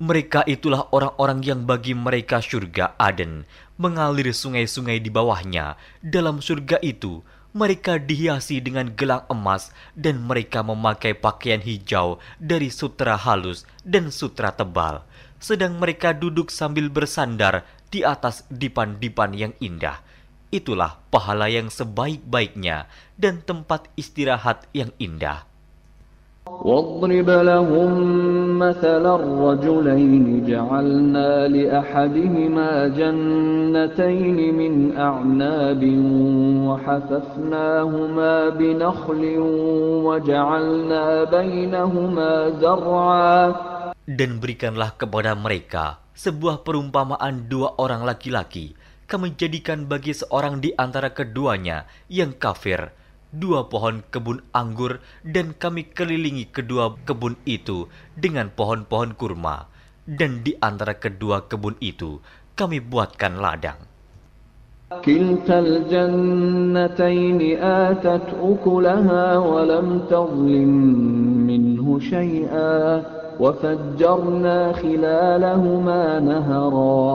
Mereka 0.01 0.41
itulah 0.49 0.89
orang-orang 0.89 1.45
yang 1.45 1.61
bagi 1.61 1.93
mereka 1.93 2.41
surga 2.41 2.97
Aden, 2.97 3.45
mengalir 3.77 4.33
sungai-sungai 4.33 4.97
di 4.97 5.13
bawahnya. 5.13 5.77
Dalam 6.01 6.41
surga 6.41 6.81
itu, 6.81 7.21
mereka 7.56 7.96
dihiasi 7.96 8.60
dengan 8.60 8.92
gelang 8.92 9.24
emas 9.32 9.72
dan 9.96 10.20
mereka 10.20 10.60
memakai 10.60 11.16
pakaian 11.16 11.64
hijau 11.64 12.20
dari 12.36 12.68
sutra 12.68 13.16
halus 13.16 13.64
dan 13.80 14.12
sutra 14.12 14.52
tebal. 14.52 15.08
Sedang 15.40 15.80
mereka 15.80 16.12
duduk 16.12 16.52
sambil 16.52 16.92
bersandar 16.92 17.64
di 17.88 18.04
atas 18.04 18.44
dipan-dipan 18.52 19.32
yang 19.32 19.56
indah. 19.56 20.04
Itulah 20.52 21.00
pahala 21.08 21.48
yang 21.48 21.72
sebaik-baiknya 21.72 22.92
dan 23.16 23.40
tempat 23.40 23.88
istirahat 23.96 24.68
yang 24.76 24.92
indah. 25.00 25.48
واضرب 26.61 27.29
لهم 27.29 27.91
مثل 28.59 29.05
الرجلين 29.05 30.45
جعلنا 30.45 31.47
لأحدهما 31.47 32.69
جنتين 32.87 34.37
من 34.57 34.73
أعناب 34.97 35.81
وحففناهما 36.67 38.33
بنخل 38.49 39.23
وجعلنا 40.05 41.03
بينهما 41.23 42.31
زرعا 42.61 43.37
Dan 44.11 44.41
berikanlah 44.41 44.97
kepada 44.97 45.37
mereka 45.37 46.01
sebuah 46.17 46.61
perumpamaan 46.65 47.49
dua 47.49 47.77
orang 47.77 48.01
laki-laki. 48.05 48.73
Kami 49.09 49.33
jadikan 49.37 49.85
bagi 49.89 50.13
seorang 50.13 50.57
di 50.61 50.73
antara 50.77 51.13
keduanya 51.13 51.85
yang 52.09 52.33
kafir 52.33 52.91
dua 53.31 53.71
pohon 53.71 54.03
kebun 54.11 54.43
anggur 54.51 54.99
dan 55.23 55.55
kami 55.55 55.87
kelilingi 55.87 56.51
kedua 56.51 56.99
kebun 57.07 57.39
itu 57.47 57.87
dengan 58.13 58.51
pohon-pohon 58.51 59.15
kurma 59.15 59.71
dan 60.03 60.43
di 60.43 60.57
antara 60.59 60.99
kedua 60.99 61.47
kebun 61.47 61.79
itu 61.79 62.19
kami 62.59 62.83
buatkan 62.83 63.39
ladang. 63.39 63.91
كلتا 64.91 65.59
الجنتين 65.59 67.39
آتت 67.63 68.27
أكلها 68.43 69.37
ولم 69.37 69.87
تظلم 70.11 70.73
منه 71.47 71.85
شيئا 71.99 72.75
وفجرنا 73.39 74.57
خلالهما 74.73 76.01
نهرا 76.19 77.07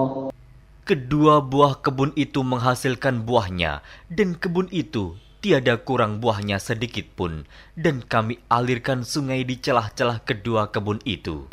Kedua 0.87 1.43
buah 1.43 1.83
kebun 1.83 2.15
itu 2.15 2.47
menghasilkan 2.47 3.27
buahnya 3.27 3.83
dan 4.07 4.39
kebun 4.39 4.71
itu 4.73 5.19
tiada 5.42 5.82
kurang 5.82 6.22
buahnya 6.22 6.62
sedikit 6.62 7.18
pun, 7.18 7.50
dan 7.74 8.06
kami 8.06 8.38
alirkan 8.46 9.02
sungai 9.02 9.42
di 9.42 9.58
celah-celah 9.58 10.22
kedua 10.22 10.70
kebun 10.70 11.02
itu. 11.04 11.50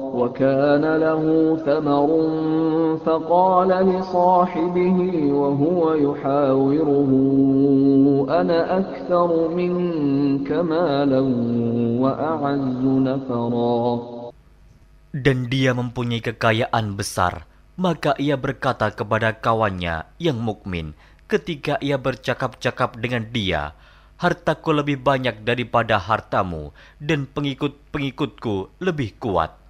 Dan 15.09 15.39
dia 15.49 15.73
mempunyai 15.73 16.21
kekayaan 16.21 16.87
besar, 16.93 17.49
maka 17.81 18.13
ia 18.21 18.37
berkata 18.37 18.93
kepada 18.93 19.33
kawannya 19.33 20.05
yang 20.21 20.37
mukmin, 20.37 20.93
ketika 21.28 21.82
ia 21.82 21.98
bercakap-cakap 21.98 23.00
dengan 23.00 23.26
dia, 23.30 23.74
hartaku 24.22 24.72
lebih 24.72 25.02
banyak 25.02 25.42
daripada 25.42 25.98
hartamu, 25.98 26.72
dan 27.02 27.26
pengikut-pengikutku 27.26 28.80
lebih 28.80 29.18
kuat. 29.20 29.64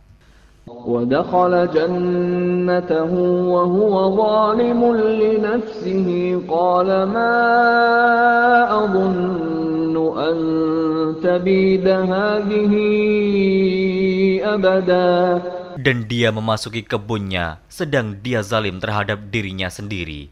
ودخل 0.63 1.53
جنته 1.75 3.11
وهو 3.51 3.95
ظالم 4.15 4.81
لنفسه 4.95 6.07
قال 6.47 6.87
ما 7.03 7.35
أظن 8.71 9.95
أن 10.27 10.35
تبيد 11.19 11.87
هذه 11.87 12.73
أبدا 14.43 15.11
Dan 15.83 16.07
dia 16.07 16.31
memasuki 16.31 16.79
kebunnya, 16.79 17.59
sedang 17.67 18.15
dia 18.23 18.39
zalim 18.39 18.79
terhadap 18.79 19.19
dirinya 19.27 19.67
sendiri. 19.67 20.31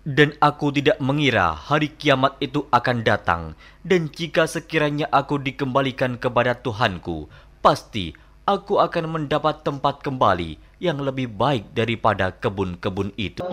Dan 0.00 0.32
aku 0.40 0.72
tidak 0.72 0.96
mengira 0.96 1.52
hari 1.52 1.92
kiamat 1.92 2.40
itu 2.40 2.64
akan 2.72 3.04
datang, 3.04 3.52
dan 3.84 4.08
jika 4.08 4.48
sekiranya 4.48 5.04
aku 5.12 5.36
dikembalikan 5.36 6.16
kepada 6.16 6.56
Tuhanku, 6.56 7.28
pasti 7.60 8.16
aku 8.48 8.80
akan 8.80 9.12
mendapat 9.12 9.60
tempat 9.60 10.00
kembali 10.00 10.56
yang 10.80 11.04
lebih 11.04 11.28
baik 11.28 11.76
daripada 11.76 12.32
kebun-kebun 12.32 13.12
itu. 13.20 13.44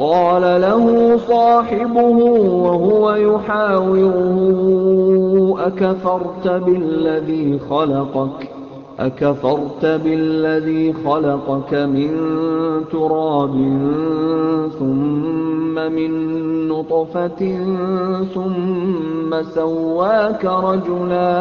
أكفرت 8.99 9.83
بالذي 9.85 10.85
خلقك 11.05 11.73
من 11.75 12.11
تراب 12.93 13.55
ثم 14.79 15.75
من 15.75 16.11
نطفة 16.69 17.41
ثم 18.35 19.31
سواك 19.43 20.43
رجلا 20.45 21.35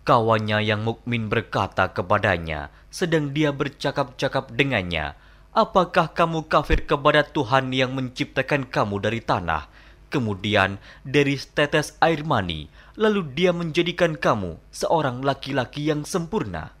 Kawannya 0.00 0.64
yang 0.64 0.82
mukmin 0.82 1.30
berkata 1.30 1.92
kepadanya, 1.92 2.72
sedang 2.90 3.30
dia 3.30 3.54
bercakap-cakap 3.54 4.50
dengannya, 4.50 5.14
Apakah 5.50 6.14
kamu 6.14 6.46
kafir 6.46 6.86
kepada 6.86 7.26
Tuhan 7.26 7.74
yang 7.74 7.90
menciptakan 7.90 8.70
kamu 8.70 9.02
dari 9.02 9.18
tanah, 9.18 9.66
kemudian 10.06 10.78
dari 11.02 11.34
tetes 11.34 11.98
air 11.98 12.22
mani, 12.22 12.70
lalu 12.95 13.27
dia 13.35 13.51
menjadikan 13.51 14.15
kamu 14.15 14.55
seorang 14.71 15.19
laki-laki 15.19 15.91
yang 15.91 16.07
sempurna. 16.07 16.71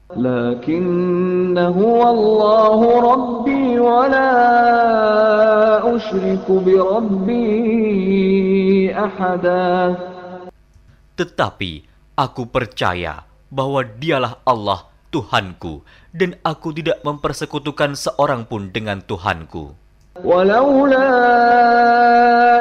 Tetapi 11.15 11.71
aku 12.19 12.43
percaya 12.51 13.23
bahwa 13.51 13.83
dialah 13.83 14.39
Allah 14.43 14.87
Tuhanku 15.11 15.87
dan 16.11 16.35
aku 16.43 16.75
tidak 16.75 16.99
mempersekutukan 17.07 17.95
seorang 17.95 18.43
pun 18.47 18.71
dengan 18.71 18.99
Tuhanku. 18.99 19.84
ولولا 20.24 21.10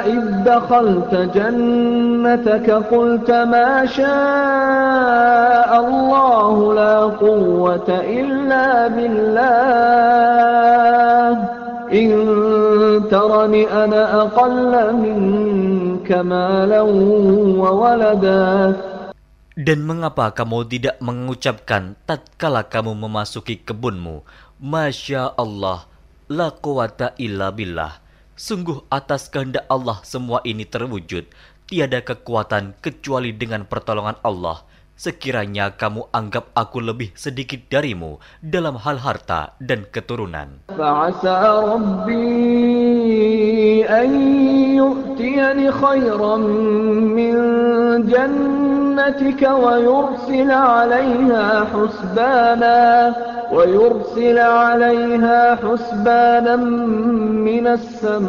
إذ 0.08 0.24
دخلت 0.48 1.14
جنتك 1.36 2.68
قلت 2.70 3.32
ما 3.32 3.86
شاء 3.86 5.70
الله 5.86 6.74
لا 6.74 6.96
قوة 7.20 7.90
إلا 7.90 8.88
بالله 8.88 10.30
إن 11.90 12.10
ترني 13.12 13.64
أنا 13.66 14.02
أقل 14.22 14.74
منك 14.96 16.10
مالا 16.12 16.82
وولدا 17.62 18.46
Dan 19.60 19.84
mengapa 19.84 20.32
kamu 20.32 20.72
tidak 20.72 20.96
mengucapkan 21.04 21.92
tatkala 22.08 22.64
kamu 22.64 22.96
memasuki 22.96 23.60
kebunmu, 23.60 24.24
Masya 24.56 25.36
Allah, 25.36 25.84
la 26.35 26.51
quwata 26.51 27.15
illa 27.23 27.55
billah. 27.55 28.03
Sungguh 28.35 28.91
atas 28.91 29.31
kehendak 29.31 29.63
Allah 29.71 30.03
semua 30.03 30.43
ini 30.43 30.67
terwujud. 30.67 31.31
Tiada 31.71 32.03
kekuatan 32.03 32.75
kecuali 32.83 33.31
dengan 33.31 33.63
pertolongan 33.71 34.19
Allah. 34.27 34.67
Sekiranya 34.99 35.75
kamu 35.79 36.11
anggap 36.11 36.51
aku 36.55 36.79
lebih 36.83 37.15
sedikit 37.15 37.67
darimu 37.71 38.19
dalam 38.43 38.79
hal 38.79 38.99
harta 38.99 39.55
dan 39.63 39.87
keturunan. 39.91 40.67
Fa'asa 40.71 41.35
جنتك 49.05 49.43
ويرسل 49.43 50.51
عليها 50.51 51.65
حسبانا 51.65 53.15
ويرسل 53.53 54.39
عليها 54.39 55.57
حسبانا 55.57 56.57
من 57.49 57.67
السماء 57.67 58.29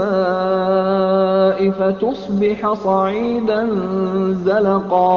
فتصبح 1.71 2.73
صعيدا 2.73 3.61
زلقا. 4.43 5.15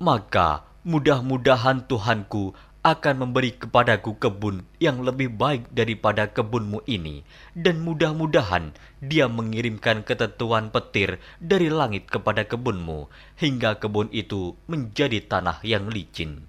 Maka 0.00 0.64
mudah-mudahan 0.84 1.84
Tuhanku 1.88 2.56
akan 2.80 3.28
memberi 3.28 3.52
kepadaku 3.60 4.16
kebun 4.16 4.64
yang 4.80 5.04
lebih 5.04 5.28
baik 5.36 5.68
daripada 5.68 6.32
kebunmu 6.32 6.80
ini, 6.88 7.20
dan 7.52 7.84
mudah-mudahan 7.84 8.72
dia 9.04 9.28
mengirimkan 9.28 10.00
ketentuan 10.00 10.72
petir 10.72 11.20
dari 11.44 11.68
langit 11.68 12.08
kepada 12.08 12.48
kebunmu, 12.48 13.12
hingga 13.36 13.76
kebun 13.76 14.08
itu 14.16 14.56
menjadi 14.64 15.20
tanah 15.28 15.60
yang 15.60 15.92
licin. 15.92 16.48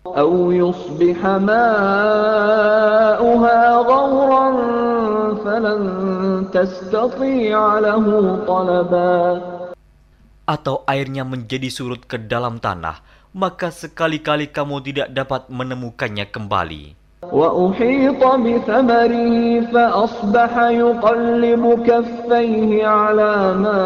Atau 10.47 10.75
airnya 10.87 11.23
menjadi 11.27 11.67
surut 11.67 12.07
ke 12.07 12.15
dalam 12.23 12.63
tanah, 12.63 13.03
maka 13.31 13.71
sekali-kali 13.71 14.51
kamu 14.51 14.83
tidak 14.83 15.07
dapat 15.15 15.47
menemukannya 15.47 16.27
kembali. 16.27 17.01
وأحيط 17.21 18.17
بثمره 18.25 19.59
فأصبح 19.73 20.51
يقلب 20.57 21.63
كفيه 21.87 22.87
على 22.87 23.53
ما 23.53 23.83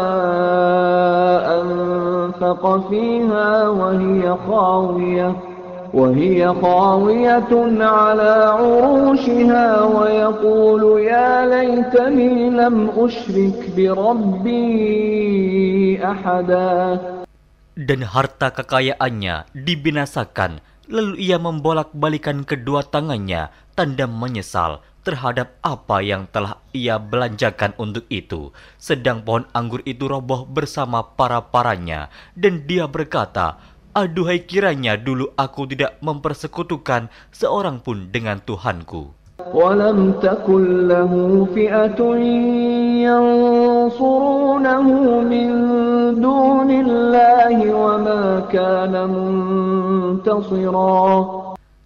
أنفق 1.60 2.88
فيها 2.90 3.68
وهي 3.68 4.36
خاوية 4.48 5.36
وهي 5.94 6.54
خاوية 6.62 7.52
على 7.84 8.32
عروشها 8.58 9.82
ويقول 9.84 11.00
يا 11.00 11.46
ليتني 11.46 12.50
لم 12.50 12.90
أشرك 12.96 13.70
بربي 13.76 14.64
أحدا 16.04 17.00
Dan 17.76 18.08
harta 18.08 18.56
kekayaannya 18.56 19.52
dibinasakan, 19.52 20.64
lalu 20.88 21.20
ia 21.20 21.36
membolak-balikan 21.36 22.48
kedua 22.48 22.80
tangannya, 22.88 23.52
tanda 23.76 24.08
menyesal 24.08 24.80
terhadap 25.04 25.60
apa 25.60 26.00
yang 26.00 26.24
telah 26.32 26.56
ia 26.72 26.96
belanjakan 26.96 27.76
untuk 27.76 28.08
itu. 28.08 28.48
Sedang 28.80 29.28
pohon 29.28 29.44
anggur 29.52 29.84
itu 29.84 30.08
roboh 30.08 30.48
bersama 30.48 31.04
para-paranya, 31.04 32.08
dan 32.32 32.64
dia 32.64 32.88
berkata, 32.88 33.60
Aduhai 33.92 34.48
kiranya 34.48 34.96
dulu 34.96 35.36
aku 35.36 35.68
tidak 35.68 36.00
mempersekutukan 36.00 37.12
seorang 37.28 37.84
pun 37.84 38.08
dengan 38.08 38.40
Tuhanku. 38.40 39.25
ولم 39.53 40.21
تكن 40.21 40.87
له 40.87 41.11
فئة 41.55 41.99
ينصرونه 43.09 44.87
من 45.21 45.49
دون 46.21 46.69
الله 46.71 47.57
وما 47.73 48.39
كان 48.53 48.93
منتصرا 50.21 51.01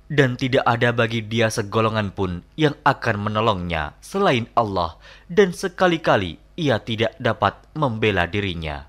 Dan 0.06 0.38
tidak 0.38 0.62
ada 0.70 0.94
bagi 0.94 1.26
dia 1.26 1.50
segolongan 1.50 2.14
pun 2.14 2.46
yang 2.54 2.78
akan 2.86 3.26
menolongnya 3.26 3.98
selain 4.06 4.46
Allah, 4.54 5.02
dan 5.26 5.50
sekali-kali 5.50 6.38
ia 6.54 6.78
tidak 6.78 7.18
dapat 7.18 7.58
membela 7.74 8.30
dirinya. 8.30 8.86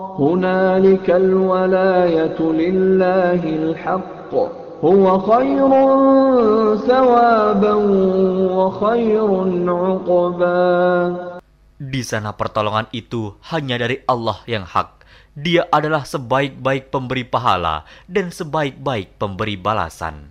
هنالك 0.00 1.06
الولاية 1.10 2.38
لله 2.40 3.42
الحق 3.46 4.57
هو 4.84 5.06
خير 5.20 5.70
ثوابا 6.84 7.74
وخير 8.52 9.30
عقبا 9.68 10.62
Di 11.84 12.02
sana 12.06 12.32
pertolongan 12.32 12.86
itu 12.94 13.34
hanya 13.50 13.76
dari 13.76 14.00
Allah 14.06 14.40
yang 14.46 14.64
hak. 14.64 15.04
Dia 15.34 15.66
adalah 15.68 16.06
sebaik-baik 16.06 16.88
pemberi 16.94 17.26
pahala 17.26 17.82
dan 18.06 18.30
sebaik-baik 18.30 19.18
pemberi 19.18 19.58
balasan. 19.58 20.30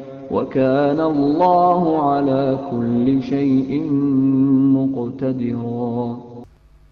وكان 0.30 0.98
الله 0.98 1.82
على 2.02 2.42
كل 2.70 3.06
شيء 3.22 3.70
مقتدرا 4.74 6.02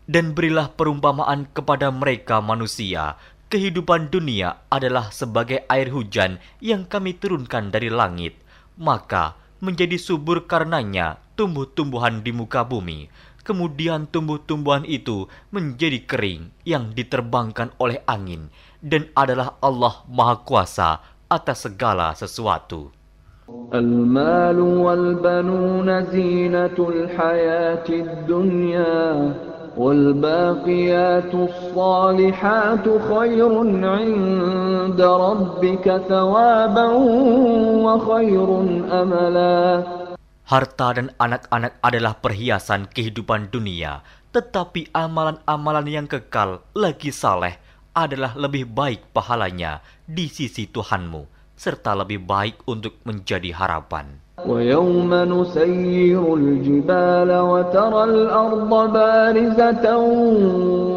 Dan 0.04 0.36
berilah 0.36 0.68
perumpamaan 0.68 1.48
kepada 1.48 1.88
mereka 1.88 2.44
manusia. 2.44 3.16
Kehidupan 3.48 4.12
dunia 4.12 4.60
adalah 4.68 5.08
sebagai 5.08 5.64
air 5.64 5.88
hujan 5.88 6.44
yang 6.60 6.84
kami 6.84 7.16
turunkan 7.16 7.72
dari 7.72 7.88
langit. 7.88 8.36
Maka 8.76 9.32
menjadi 9.64 9.96
subur 9.96 10.44
karenanya 10.44 11.24
tumbuh-tumbuhan 11.40 12.20
di 12.20 12.36
muka 12.36 12.68
bumi. 12.68 13.08
Kemudian 13.48 14.04
tumbuh-tumbuhan 14.12 14.84
itu 14.84 15.24
menjadi 15.48 16.04
kering 16.04 16.52
yang 16.68 16.92
diterbangkan 16.92 17.72
oleh 17.80 18.04
angin. 18.04 18.52
Dan 18.84 19.08
adalah 19.16 19.56
Allah 19.64 20.04
Maha 20.04 20.44
Kuasa 20.44 21.00
atas 21.32 21.64
segala 21.64 22.12
sesuatu. 22.12 22.92
المال 23.74 24.60
والبنون 24.60 26.04
زينة 26.04 26.78
الحياة 26.78 27.88
الدنيا 27.88 29.34
والباقيات 29.76 31.32
الصالحات 31.34 32.86
خير 33.10 33.50
عند 33.84 35.00
ربك 35.00 35.86
ثوابا 36.08 36.86
وخير 37.84 38.48
أملا 39.02 39.62
Harta 40.44 40.92
dan 40.92 41.08
anak-anak 41.16 41.80
adalah 41.80 42.20
perhiasan 42.20 42.84
kehidupan 42.92 43.48
dunia, 43.48 44.04
tetapi 44.28 44.92
amalan-amalan 44.92 45.88
yang 45.88 46.04
kekal 46.04 46.60
lagi 46.76 47.08
saleh 47.08 47.56
adalah 47.96 48.36
lebih 48.36 48.68
baik 48.68 49.08
pahalanya 49.16 49.80
di 50.04 50.28
sisi 50.28 50.68
Tuhanmu, 50.68 51.37
Serta 51.59 51.91
lebih 51.91 52.23
baik 52.23 52.63
untuk 52.63 53.03
menjadi 53.03 53.51
harapan. 53.51 54.23
ويوم 54.47 55.11
نسير 55.13 56.23
الجبال 56.33 57.31
وترى 57.39 58.03
الأرض 58.03 58.71
بارزة 58.93 59.85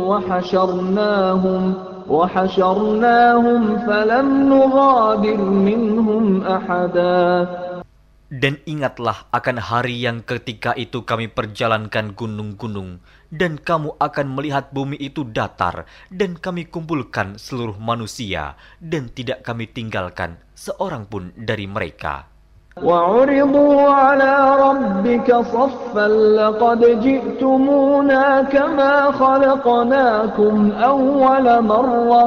وحشرناهم 0.09 1.75
وحشرناهم 2.09 3.63
فلم 3.87 4.29
نغادر 4.49 5.41
منهم 5.43 6.43
أحدا 6.43 7.49
Dan 8.32 8.60
ingatlah 8.68 9.32
akan 9.32 9.56
hari 9.56 10.04
yang 10.04 10.20
ketika 10.20 10.76
itu 10.76 11.08
kami 11.08 11.32
perjalankan 11.32 12.12
gunung-gunung, 12.12 13.00
dan 13.32 13.56
kamu 13.56 13.96
akan 14.04 14.28
melihat 14.36 14.68
bumi 14.76 15.00
itu 15.00 15.24
datar, 15.24 15.88
dan 16.12 16.36
kami 16.36 16.68
kumpulkan 16.68 17.40
seluruh 17.40 17.80
manusia, 17.80 18.60
dan 18.84 19.08
tidak 19.08 19.48
kami 19.48 19.72
tinggalkan 19.72 20.44
seorang 20.60 21.08
pun 21.08 21.32
dari 21.40 21.72
mereka. 21.72 22.28
وعرضوا 22.84 23.90
على 23.90 24.34
ربك 24.62 25.28
صفا 25.34 26.08
لقد 26.38 26.82
جئتمونا 27.02 28.42
كما 28.42 29.12
خلقناكم 29.12 30.72
أول 30.72 31.64
مرة 31.64 32.24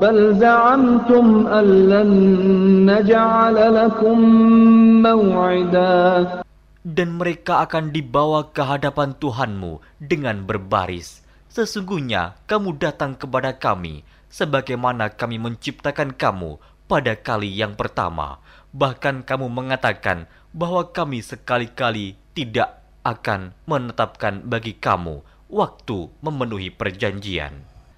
بل 0.00 0.36
زعمتم 0.38 1.26
أن 1.46 1.66
لن 1.92 2.10
نجعل 2.90 3.56
لكم 3.74 4.18
موعدا 5.02 6.04
Dan 6.86 7.18
mereka 7.18 7.66
akan 7.66 7.90
dibawa 7.90 8.46
ke 8.54 8.62
hadapan 8.62 9.10
Tuhanmu 9.18 9.82
dengan 9.98 10.46
berbaris. 10.46 11.26
Sesungguhnya 11.50 12.38
kamu 12.46 12.78
datang 12.78 13.18
kepada 13.18 13.58
kami, 13.58 14.06
sebagaimana 14.30 15.10
kami 15.10 15.42
menciptakan 15.42 16.14
kamu 16.14 16.62
pada 16.86 17.18
kali 17.18 17.50
yang 17.50 17.74
pertama. 17.74 18.38
Bahkan 18.70 19.26
kamu 19.26 19.50
mengatakan 19.50 20.30
bahwa 20.54 20.86
kami 20.94 21.26
sekali-kali 21.26 22.14
tidak 22.38 22.86
akan 23.02 23.50
menetapkan 23.66 24.46
bagi 24.46 24.78
kamu 24.78 25.26
waktu 25.50 26.10
memenuhi 26.22 26.70
perjanjian. 26.70 27.69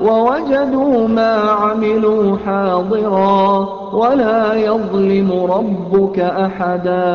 ووجدوا 0.00 1.08
ما 1.08 1.32
عملوا 1.62 2.24
حاضرا 2.44 3.42
ولا 3.92 4.40
يظلم 4.54 5.28
ربك 5.32 6.18
أحدا 6.20 7.08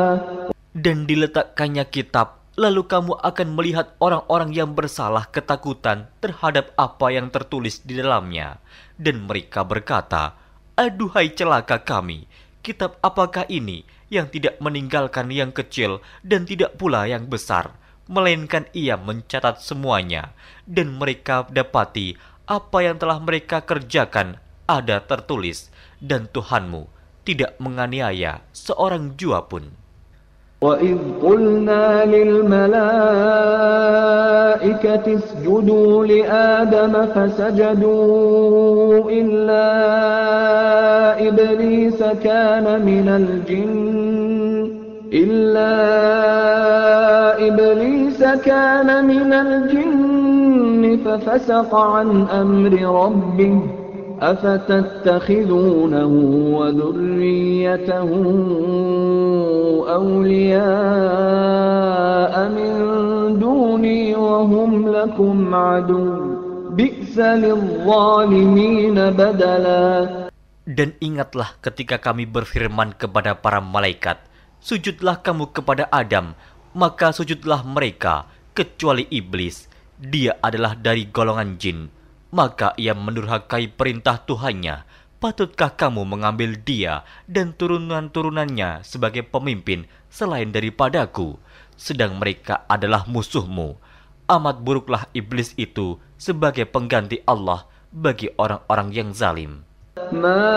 Dan 0.71 1.03
diletakkannya 1.03 1.83
kitab, 1.91 2.47
lalu 2.55 2.87
kamu 2.87 3.19
akan 3.19 3.47
melihat 3.59 3.91
orang-orang 3.99 4.55
yang 4.55 4.71
bersalah 4.71 5.27
ketakutan 5.27 6.07
terhadap 6.23 6.71
apa 6.79 7.11
yang 7.11 7.27
tertulis 7.27 7.83
di 7.83 7.99
dalamnya. 7.99 8.63
Dan 8.95 9.27
mereka 9.27 9.67
berkata, 9.67 10.39
Aduhai 10.79 11.35
celaka 11.35 11.83
kami, 11.83 12.23
kitab 12.63 12.95
apakah 13.03 13.43
ini 13.51 13.83
yang 14.07 14.31
tidak 14.31 14.63
meninggalkan 14.63 15.27
yang 15.27 15.51
kecil 15.51 15.99
dan 16.23 16.47
tidak 16.47 16.79
pula 16.79 17.03
yang 17.03 17.27
besar, 17.27 17.75
melainkan 18.07 18.67
ia 18.71 18.95
mencatat 18.95 19.59
semuanya, 19.59 20.31
dan 20.67 20.95
mereka 20.95 21.47
dapati 21.51 22.15
apa 22.47 22.77
yang 22.83 22.97
telah 22.99 23.19
mereka 23.21 23.63
kerjakan 23.63 24.39
ada 24.67 25.03
tertulis, 25.03 25.71
dan 25.99 26.27
Tuhanmu 26.31 26.87
tidak 27.27 27.55
menganiaya 27.59 28.41
seorang 28.55 29.13
jua 29.19 29.45
pun. 29.45 29.81
وإذ 30.61 30.97
قلنا 31.25 32.05
للملائكة 32.05 32.65
اسجدوا 35.17 36.05
لآدم 36.05 36.93
فسجدوا 37.13 39.09
إلا 39.09 39.67
إبليس 41.27 41.97
كان 42.21 42.85
من 42.85 43.07
الجن 43.09 44.24
إلا 45.12 45.72
إبليس 47.48 48.20
كان 48.42 49.06
من 49.06 49.32
الجن 49.32 50.98
ففسق 51.04 51.74
عن 51.74 52.26
أمر 52.26 52.72
ربه 53.04 53.62
أفتتخذونه 54.22 56.12
وذريته 56.58 58.10
أولياء 59.86 60.74
من 62.48 62.72
دوني 63.38 64.16
وهم 64.16 64.88
لكم 64.88 65.54
عدو. 65.54 66.06
بئس 66.76 67.16
للظالمين 67.18 68.96
بدلا. 69.16 69.86
Dan 70.66 70.98
ingatlah 70.98 71.54
ketika 71.62 71.96
kami 71.96 72.26
berfirman 72.26 72.92
kepada 72.98 73.38
para 73.38 73.62
malaikat, 73.62 74.18
Sujudlah 74.66 75.22
kamu 75.22 75.54
kepada 75.54 75.86
Adam, 75.94 76.34
maka 76.74 77.14
sujudlah 77.14 77.62
mereka, 77.62 78.26
kecuali 78.50 79.06
iblis. 79.14 79.70
Dia 79.94 80.42
adalah 80.42 80.74
dari 80.74 81.06
golongan 81.06 81.54
jin. 81.54 81.86
Maka 82.34 82.74
ia 82.74 82.90
mendurhakai 82.90 83.70
perintah 83.70 84.18
Tuhannya. 84.26 84.82
Patutkah 85.22 85.78
kamu 85.78 86.02
mengambil 86.02 86.58
dia 86.58 87.06
dan 87.30 87.54
turunan-turunannya 87.54 88.82
sebagai 88.82 89.22
pemimpin 89.22 89.86
selain 90.10 90.50
daripadaku? 90.50 91.38
Sedang 91.78 92.18
mereka 92.18 92.66
adalah 92.66 93.06
musuhmu. 93.06 93.78
Amat 94.26 94.66
buruklah 94.66 95.06
iblis 95.14 95.54
itu 95.54 96.02
sebagai 96.18 96.66
pengganti 96.66 97.22
Allah 97.22 97.70
bagi 97.94 98.34
orang-orang 98.34 98.90
yang 98.90 99.14
zalim. 99.14 99.65
ما 100.11 100.47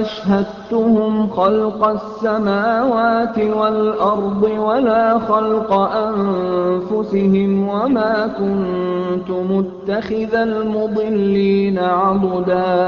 أشهدتهم 0.00 1.12
خلق 1.30 1.80
السماوات 1.84 3.36
والأرض 3.38 4.42
ولا 4.42 5.18
خلق 5.18 5.70
أنفسهم 6.08 7.50
وما 7.68 8.14
كنت 8.40 9.28
متخذ 9.30 10.32
المضلين 10.34 11.78
عضدا 11.78 12.78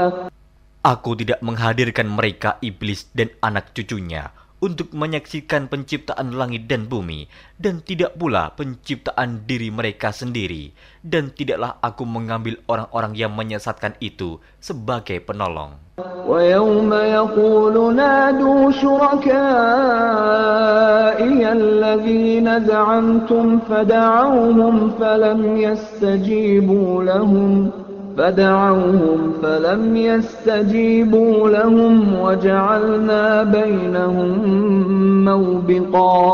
Aku 0.83 1.15
tidak 1.15 1.39
menghadirkan 1.39 2.11
mereka 2.11 2.59
iblis 2.59 3.07
dan 3.15 3.31
anak 3.39 3.71
cucunya 3.71 4.35
untuk 4.63 4.95
menyaksikan 4.95 5.67
penciptaan 5.67 6.31
langit 6.31 6.71
dan 6.71 6.87
bumi, 6.87 7.27
dan 7.59 7.83
tidak 7.83 8.15
pula 8.15 8.55
penciptaan 8.55 9.43
diri 9.43 9.67
mereka 9.67 10.15
sendiri, 10.15 10.71
dan 11.03 11.35
tidaklah 11.35 11.83
aku 11.83 12.07
mengambil 12.07 12.55
orang-orang 12.71 13.11
yang 13.19 13.35
menyesatkan 13.35 13.99
itu 13.99 14.39
sebagai 14.63 15.19
penolong. 15.19 15.83
ويوم 16.25 16.89
يقول 16.89 17.95
نادوا 17.95 18.71
شركائي 18.81 19.31
الذين 21.51 22.65
زعمتم 22.65 23.59
فدعوهم 23.69 24.75
فلم 24.99 25.57
يستجيبوا 25.57 27.03
لهم 27.03 27.71
فدعوهم 28.17 29.19
فلم 29.41 29.81
يستجيبوا 29.97 31.35
لهم 31.49 31.95
وجعلنا 32.13 33.23
بينهم 33.43 34.31
موبقا 35.25 36.29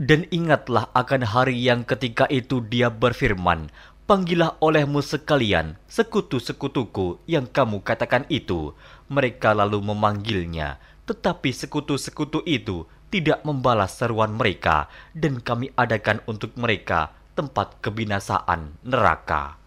Dan 0.00 0.24
ingatlah 0.32 0.88
akan 0.96 1.22
hari 1.28 1.60
yang 1.60 1.84
ketika 1.84 2.24
itu 2.32 2.64
dia 2.64 2.88
berfirman, 2.88 3.68
Panggillah 4.10 4.58
olehmu 4.58 5.06
sekalian 5.06 5.78
sekutu-sekutuku 5.86 7.22
yang 7.30 7.46
kamu 7.46 7.78
katakan 7.84 8.26
itu. 8.26 8.74
Mereka 9.06 9.54
lalu 9.54 9.78
memanggilnya, 9.78 10.82
tetapi 11.06 11.54
sekutu-sekutu 11.54 12.42
itu 12.42 12.90
tidak 13.06 13.46
membalas 13.46 13.94
seruan 13.94 14.34
mereka, 14.34 14.90
dan 15.14 15.38
kami 15.38 15.70
adakan 15.78 16.18
untuk 16.26 16.58
mereka 16.58 17.14
tempat 17.38 17.78
kebinasaan 17.78 18.82
neraka. 18.82 19.60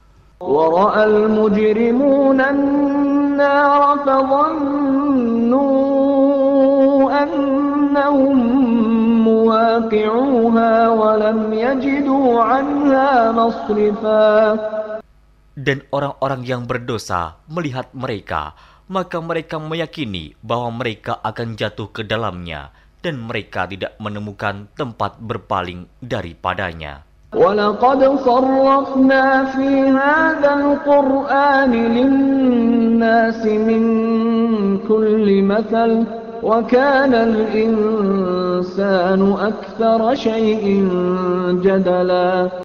ورأى 0.43 1.03
المجرمون 1.03 2.39
النار 2.41 3.81
فظنوا 4.05 5.63
أنهم 7.23 8.37
مواقعوها 9.23 10.73
ولم 10.89 11.39
يجدوا 11.53 12.29
عنها 12.43 13.31
مصرفا 13.31 14.27
Dan 15.53 15.85
orang-orang 15.93 16.41
yang 16.49 16.65
berdosa 16.65 17.37
melihat 17.45 17.85
mereka, 17.93 18.57
maka 18.89 19.21
mereka 19.21 19.61
meyakini 19.61 20.33
bahwa 20.41 20.81
mereka 20.81 21.21
akan 21.21 21.53
jatuh 21.53 21.93
ke 21.93 22.01
dalamnya, 22.01 22.73
dan 23.05 23.21
mereka 23.21 23.69
tidak 23.69 23.93
menemukan 24.01 24.65
tempat 24.73 25.21
berpaling 25.21 25.85
daripadanya. 26.01 27.05
ولقد 27.33 28.01
صرفنا 28.21 29.25
في 29.57 29.69
هذا 29.89 30.51
القرآن 30.53 31.73
للناس 31.73 33.41
من 33.45 33.83
كل 34.85 35.27
مثل 35.41 35.91
وكان 36.45 37.13
الإنسان 37.13 39.21
أكثر 39.33 39.99
شيء 40.15 40.65
جدلا 41.65 42.61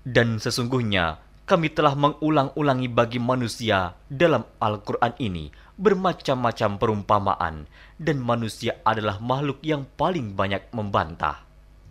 Dan 0.00 0.40
sesungguhnya 0.40 1.20
kami 1.48 1.72
telah 1.72 1.96
mengulang-ulangi 1.96 2.88
bagi 2.92 3.20
manusia 3.20 3.96
dalam 4.08 4.44
Al-Quran 4.60 5.12
ini 5.16 5.48
bermacam-macam 5.80 6.76
perumpamaan 6.76 7.64
dan 7.96 8.16
manusia 8.20 8.76
adalah 8.84 9.16
makhluk 9.16 9.64
yang 9.64 9.88
paling 9.96 10.36
banyak 10.36 10.60
membantah. 10.76 11.43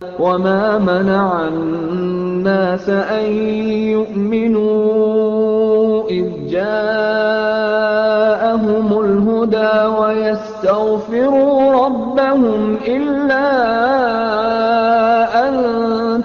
وما 0.04 0.80
منع 0.80 1.48
الناس 1.48 2.88
أن 2.88 3.26
يؤمنوا 3.92 4.80
إذ 6.08 6.48
جاءهم 6.48 7.80
الهدى 9.04 9.74
ويستغفروا 10.00 11.52
ربهم 11.84 12.60
إلا 12.80 13.48
أن 15.48 15.54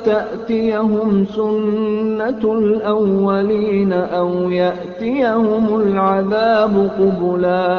تأتيهم 0.07 1.26
سنة 1.36 2.43
الأولين 2.59 3.91
أو 3.93 4.51
يأتيهم 4.51 5.65
العذاب 5.82 6.73
قبلا 6.95 7.76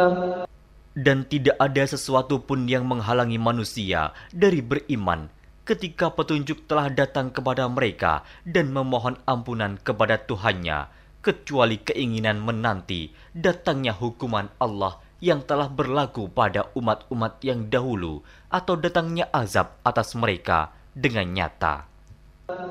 Dan 0.96 1.28
tidak 1.28 1.60
ada 1.60 1.84
sesuatu 1.84 2.40
pun 2.40 2.64
yang 2.68 2.88
menghalangi 2.88 3.36
manusia 3.36 4.16
dari 4.32 4.64
beriman 4.64 5.28
ketika 5.66 6.14
petunjuk 6.14 6.70
telah 6.70 6.86
datang 6.86 7.34
kepada 7.34 7.66
mereka 7.66 8.22
dan 8.46 8.70
memohon 8.70 9.18
ampunan 9.26 9.74
kepada 9.82 10.14
Tuhannya, 10.22 10.86
kecuali 11.26 11.82
keinginan 11.82 12.38
menanti 12.38 13.10
datangnya 13.34 13.90
hukuman 13.98 14.46
Allah 14.62 15.02
yang 15.18 15.42
telah 15.42 15.66
berlaku 15.66 16.30
pada 16.30 16.70
umat-umat 16.78 17.42
yang 17.42 17.66
dahulu 17.66 18.22
atau 18.46 18.78
datangnya 18.78 19.26
azab 19.34 19.74
atas 19.82 20.14
mereka 20.14 20.70
dengan 20.94 21.26
nyata. 21.34 21.90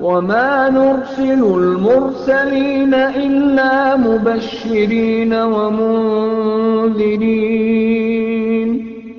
وما 0.00 0.72
نرسل 0.72 1.36
المرسلين 1.44 2.94
إلا 2.96 3.96
مبشرين 3.96 5.32
ومنذرين 5.36 6.56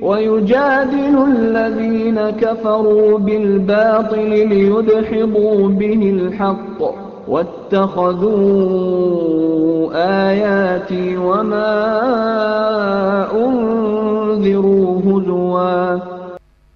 ويجادل 0.01 1.15
الذين 1.27 2.19
كفروا 2.29 3.17
بالباطل 3.17 4.29
ليدحضوا 4.49 5.69
به 5.69 6.01
الحق 6.09 6.79
واتخذوا 7.27 8.37
آياتي 10.29 11.17
وما 11.17 11.73
أنذروا 13.35 14.87
هزوا 15.01 16.17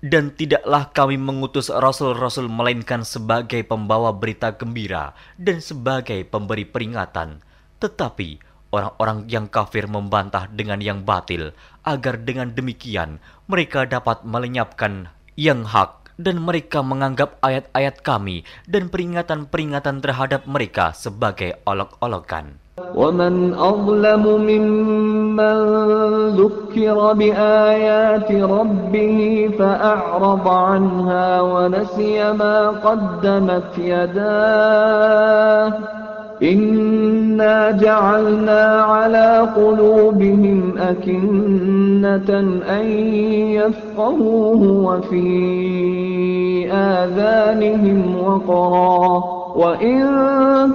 Dan 0.02 0.34
tidaklah 0.34 0.90
kami 0.92 1.14
mengutus 1.16 1.70
rasul-rasul 1.70 2.50
melainkan 2.50 3.06
sebagai 3.06 3.62
pembawa 3.62 4.10
berita 4.10 4.50
gembira 4.50 5.14
dan 5.38 5.62
sebagai 5.62 6.26
pemberi 6.26 6.66
peringatan. 6.66 7.38
Tetapi 7.78 8.45
orang-orang 8.76 9.28
yang 9.28 9.46
kafir 9.52 9.86
membantah 9.86 10.48
dengan 10.48 10.80
yang 10.80 11.04
batil, 11.04 11.52
agar 11.84 12.18
dengan 12.24 12.56
demikian 12.56 13.20
mereka 13.46 13.84
dapat 13.84 14.24
melenyapkan 14.24 15.12
yang 15.36 15.68
hak 15.68 16.02
dan 16.22 16.38
mereka 16.40 16.86
menganggap 16.86 17.42
ayat-ayat 17.42 18.06
kami 18.06 18.46
dan 18.70 18.88
peringatan-peringatan 18.94 20.00
terhadap 20.06 20.46
mereka 20.46 20.94
sebagai 20.96 21.58
olok-olokan. 21.66 22.62
ومن 22.82 23.54
أظلم 23.54 24.24
ممن 24.26 25.58
ذكر 26.34 27.14
بآيات 27.14 28.32
ربه 28.32 29.18
فأعرض 29.60 30.48
عنها 30.48 31.42
ونسي 31.42 32.34
ما 32.34 32.70
قدمت 32.70 33.78
يداه 33.78 35.72
إنا 36.43 37.71
جعلنا 37.71 38.83
على 38.83 39.49
قلوبهم 39.57 40.79
أكنة 40.79 42.39
أن 42.79 42.87
يفقهوه 43.59 44.63
وفي 44.63 45.27
آذانهم 46.73 48.17
وقرا 48.25 49.25
وإن 49.57 50.03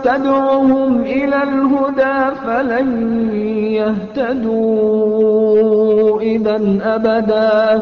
تدعهم 0.03 1.01
إلى 1.01 1.43
الهدى 1.43 2.35
فلن 2.45 3.29
يهتدوا 4.61 6.21
إذا 6.21 6.59
أبدا 6.83 7.81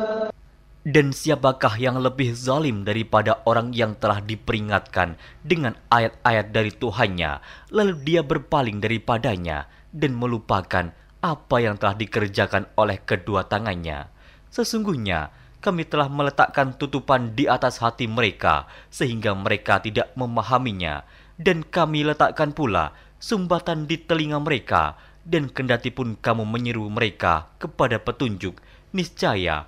Dan 0.87 1.11
siapakah 1.11 1.75
yang 1.75 1.99
lebih 1.99 2.31
zalim 2.31 2.87
daripada 2.87 3.43
orang 3.43 3.75
yang 3.75 3.99
telah 3.99 4.23
diperingatkan 4.23 5.19
dengan 5.43 5.75
ayat-ayat 5.91 6.55
dari 6.55 6.71
Tuhannya, 6.71 7.43
lalu 7.75 7.99
dia 8.07 8.23
berpaling 8.23 8.79
daripadanya 8.79 9.67
dan 9.91 10.15
melupakan 10.15 10.95
apa 11.19 11.57
yang 11.59 11.75
telah 11.75 11.99
dikerjakan 11.99 12.71
oleh 12.79 12.95
kedua 13.03 13.43
tangannya. 13.51 14.07
Sesungguhnya, 14.55 15.35
kami 15.59 15.83
telah 15.83 16.07
meletakkan 16.07 16.71
tutupan 16.79 17.35
di 17.35 17.43
atas 17.43 17.83
hati 17.83 18.07
mereka, 18.07 18.63
sehingga 18.87 19.35
mereka 19.35 19.83
tidak 19.83 20.15
memahaminya. 20.15 21.03
Dan 21.35 21.67
kami 21.67 22.07
letakkan 22.07 22.55
pula 22.55 22.95
sumbatan 23.19 23.83
di 23.83 23.99
telinga 23.99 24.39
mereka, 24.39 24.95
dan 25.27 25.51
kendati 25.51 25.91
pun 25.91 26.15
kamu 26.15 26.47
menyeru 26.47 26.87
mereka 26.87 27.51
kepada 27.59 27.99
petunjuk, 27.99 28.55
niscaya 28.95 29.67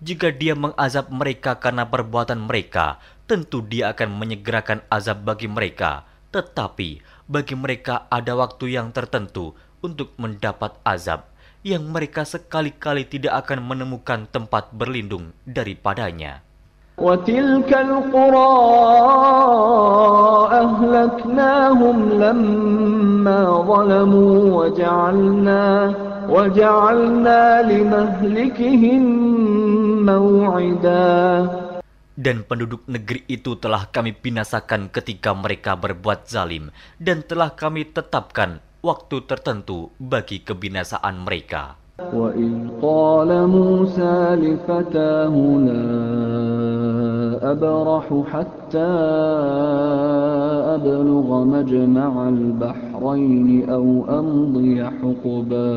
Jika 0.00 0.28
dia 0.28 0.52
mengazab 0.52 1.08
mereka 1.08 1.56
karena 1.56 1.88
perbuatan 1.88 2.44
mereka, 2.44 3.00
tentu 3.24 3.64
dia 3.64 3.96
akan 3.96 4.20
menyegerakan 4.20 4.84
azab 4.92 5.24
bagi 5.24 5.48
mereka. 5.48 6.04
Tetapi 6.36 7.00
bagi 7.24 7.56
mereka 7.56 8.04
ada 8.12 8.36
waktu 8.36 8.76
yang 8.76 8.92
tertentu 8.92 9.56
untuk 9.80 10.12
mendapat 10.20 10.76
azab, 10.84 11.24
yang 11.64 11.88
mereka 11.88 12.28
sekali-kali 12.28 13.08
tidak 13.08 13.48
akan 13.48 13.64
menemukan 13.64 14.28
tempat 14.28 14.68
berlindung 14.76 15.32
daripadanya. 15.48 16.44
وتلك 16.96 17.68
القرى 17.76 18.56
أهلكناهم 20.52 21.96
لما 22.12 23.40
ظلموا 23.68 24.32
وجعلنا 24.56 24.56
وجعلنا 24.56 25.62
لمهلكهم 25.76 26.09
موعدا 26.09 26.09
dan 32.21 32.45
penduduk 32.45 32.85
negeri 32.85 33.25
itu 33.25 33.57
telah 33.57 33.89
kami 33.89 34.13
binasakan 34.13 34.93
ketika 34.93 35.33
mereka 35.33 35.73
berbuat 35.73 36.29
zalim, 36.29 36.69
dan 37.01 37.25
telah 37.25 37.57
kami 37.57 37.89
tetapkan 37.89 38.61
waktu 38.85 39.25
tertentu 39.25 39.89
bagi 39.97 40.45
kebinasaan 40.45 41.25
mereka. 41.25 41.80
وإذ 42.00 42.84
قال 42.84 43.30
موسى 43.48 44.16
لفتاه 44.36 45.34
لا 45.64 45.88
أبرح 47.52 48.06
حتى 48.32 48.92
أبلغ 50.76 51.28
مجمع 51.44 52.12
البحرين 52.28 53.48
أو 53.70 53.86
أمضي 54.20 54.76
حقبا 54.84 55.72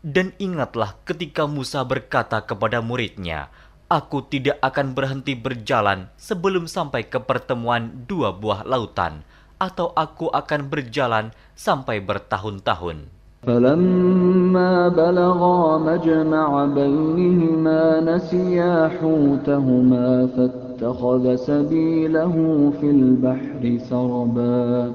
Dan 0.00 0.32
ingatlah 0.42 0.96
ketika 1.06 1.44
Musa 1.44 1.84
berkata 1.86 2.40
kepada 2.42 2.80
muridnya, 2.80 3.52
Aku 3.86 4.26
tidak 4.26 4.56
akan 4.64 4.96
berhenti 4.96 5.36
berjalan 5.36 6.08
sebelum 6.18 6.66
sampai 6.66 7.06
ke 7.06 7.20
pertemuan 7.20 8.06
dua 8.08 8.32
buah 8.32 8.64
lautan, 8.64 9.22
atau 9.60 9.92
aku 9.92 10.32
akan 10.32 10.72
berjalan 10.72 11.36
sampai 11.52 12.00
bertahun-tahun. 12.00 13.13
فلما 13.44 14.88
بلغا 14.88 15.78
مجمع 15.78 16.48
بينهما 16.76 17.82
نسيا 18.00 18.74
حوتهما 19.00 20.08
فاتخذ 20.36 21.24
سبيله 21.36 22.34
في 22.80 22.88
البحر 22.90 23.62
سربا 23.88 24.92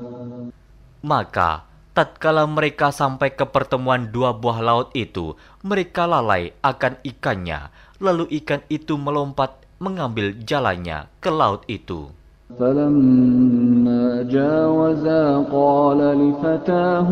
Maka, 1.05 1.69
tatkala 1.93 2.49
mereka 2.49 2.89
sampai 2.89 3.37
ke 3.37 3.45
pertemuan 3.45 4.09
dua 4.09 4.33
buah 4.33 4.57
laut 4.57 4.89
itu, 4.97 5.37
mereka 5.61 6.09
lalai 6.09 6.49
akan 6.65 6.97
ikannya, 7.05 7.69
Lalu 7.95 8.27
ikan 8.43 8.59
itu 8.67 8.99
melompat 8.99 9.55
mengambil 9.79 10.35
jalannya 10.43 11.07
ke 11.23 11.31
laut 11.31 11.63
itu. 11.71 12.11
فلما 12.59 14.29
جاوزا 14.29 15.49
قال 15.49 15.97
لفتاه 15.97 17.09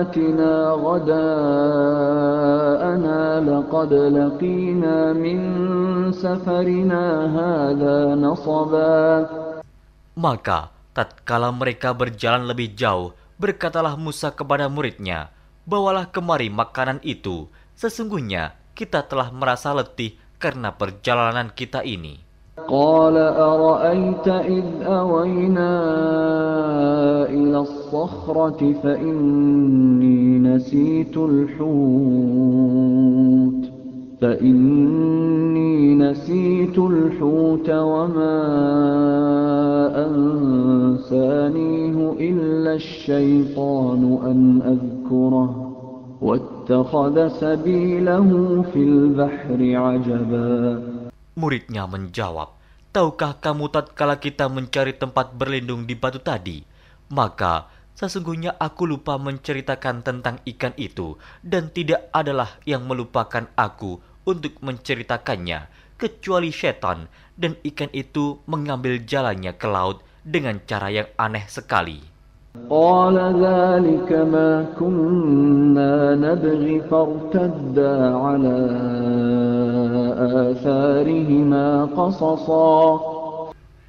آتنا 0.00 0.54
غداءنا 0.84 1.20
لقد 3.40 3.92
لقينا 3.92 4.96
من 5.16 5.38
سفرنا 6.12 7.04
هذا 7.40 8.14
نصبا 8.14 9.26
Maka 10.14 10.70
tatkala 10.94 11.50
mereka 11.50 11.90
berjalan 11.90 12.46
lebih 12.46 12.78
jauh, 12.78 13.18
berkatalah 13.34 13.98
Musa 13.98 14.30
kepada 14.30 14.70
muridnya, 14.70 15.34
Bawalah 15.66 16.06
kemari 16.12 16.52
makanan 16.52 17.02
itu, 17.02 17.50
sesungguhnya 17.74 18.54
kita 18.78 19.02
telah 19.10 19.34
merasa 19.34 19.74
letih 19.74 20.14
karena 20.38 20.70
perjalanan 20.76 21.50
kita 21.50 21.82
ini. 21.82 22.20
قال 22.67 23.17
أرأيت 23.17 24.27
إذ 24.27 24.63
أوينا 24.83 25.79
إلى 27.29 27.59
الصخرة 27.59 28.73
فإني 28.83 30.39
نسيت 30.39 31.17
الحوت 31.17 31.69
فإني 34.21 35.95
نسيت 35.95 36.79
الحوت 36.79 37.69
وما 37.69 38.39
أنسانيه 40.07 42.11
إلا 42.19 42.73
الشيطان 42.73 44.17
أن 44.25 44.61
أذكره 44.61 45.65
واتخذ 46.21 47.27
سبيله 47.27 48.61
في 48.73 48.83
البحر 48.83 49.75
عجبا. 49.75 50.79
Muridnya 51.37 51.85
menjawab, 51.85 52.59
Tahukah 52.89 53.37
kamu 53.37 53.69
tatkala 53.69 54.17
kita 54.17 54.49
mencari 54.49 54.97
tempat 54.97 55.37
berlindung 55.37 55.85
di 55.85 55.93
batu 55.93 56.17
tadi? 56.17 56.65
Maka 57.13 57.69
sesungguhnya 57.93 58.57
aku 58.57 58.89
lupa 58.89 59.21
menceritakan 59.21 60.01
tentang 60.01 60.41
ikan 60.41 60.73
itu 60.73 61.13
dan 61.45 61.69
tidak 61.69 62.09
adalah 62.09 62.57
yang 62.65 62.89
melupakan 62.89 63.45
aku 63.53 64.01
untuk 64.25 64.57
menceritakannya 64.65 65.69
kecuali 66.01 66.49
setan 66.49 67.05
dan 67.37 67.61
ikan 67.61 67.93
itu 67.93 68.41
mengambil 68.49 68.97
jalannya 69.05 69.53
ke 69.53 69.69
laut 69.69 70.01
dengan 70.25 70.57
cara 70.65 70.89
yang 70.89 71.13
aneh 71.13 71.45
sekali. 71.45 72.08
قال 72.70 73.16
ذلك 73.44 74.08
ما 74.30 74.64
كنا 74.78 76.14
نبغي 76.16 76.80
فارتدا 76.88 77.94
على 78.16 78.58
آثارهما 80.48 81.66
قصصا 81.98 82.78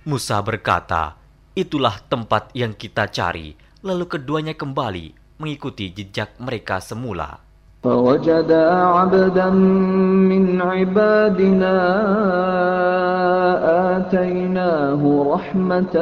Musa 0.06 0.38
berkata, 0.46 1.18
Itulah 1.58 1.98
tempat 2.06 2.54
yang 2.54 2.78
kita 2.78 3.10
cari. 3.10 3.58
Lalu 3.82 4.06
keduanya 4.06 4.54
kembali 4.54 5.40
mengikuti 5.42 5.90
jejak 5.90 6.38
mereka 6.38 6.78
semula. 6.78 7.46
فوجدا 7.86 8.66
عبدا 8.98 9.50
من 10.30 10.62
عبادنا 10.62 11.78
آتيناه 14.10 15.02
رحمة 15.34 15.96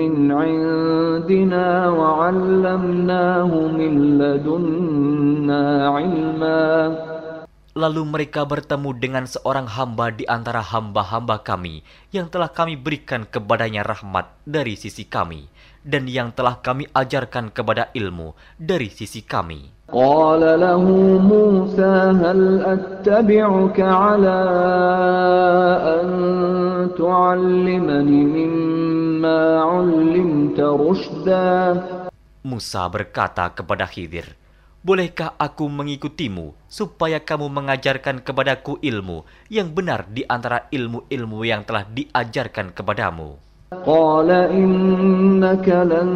من 0.00 0.12
عندنا 0.40 1.66
وعلمناه 1.88 3.52
من 3.78 3.92
لدنا 4.18 5.62
علما 5.94 6.66
Lalu 7.70 8.02
mereka 8.02 8.42
bertemu 8.42 8.98
dengan 8.98 9.24
seorang 9.30 9.70
hamba 9.70 10.10
di 10.10 10.26
antara 10.26 10.58
hamba-hamba 10.58 11.38
kami 11.46 11.86
yang 12.10 12.26
telah 12.26 12.50
kami 12.50 12.74
berikan 12.74 13.22
kepadanya 13.22 13.86
rahmat 13.86 14.26
dari 14.42 14.74
sisi 14.74 15.06
kami 15.06 15.46
dan 15.86 16.10
yang 16.10 16.34
telah 16.34 16.58
kami 16.58 16.90
ajarkan 16.90 17.54
kepada 17.54 17.94
ilmu 17.94 18.34
dari 18.58 18.90
sisi 18.90 19.22
kami. 19.22 19.73
قال 19.94 20.42
له 20.60 20.84
موسى 21.18 21.94
هل 22.22 22.40
أتبعك 22.62 23.78
على 23.80 24.38
أن 25.98 26.08
تعلمني 26.94 28.20
مما 28.24 29.40
علمت 29.60 30.58
رشدا 30.60 31.50
Musa 32.40 32.88
berkata 32.88 33.52
kepada 33.52 33.84
Khidir, 33.84 34.32
Bolehkah 34.80 35.36
aku 35.36 35.68
mengikutimu 35.68 36.56
supaya 36.64 37.20
kamu 37.20 37.52
mengajarkan 37.52 38.24
kepadaku 38.24 38.80
ilmu 38.80 39.28
yang 39.52 39.76
benar 39.76 40.08
di 40.08 40.24
antara 40.24 40.72
ilmu-ilmu 40.72 41.44
yang 41.44 41.68
telah 41.68 41.84
diajarkan 41.84 42.72
kepadamu? 42.72 43.43
قال 43.86 44.30
إنك 44.30 45.66
لن 45.68 46.10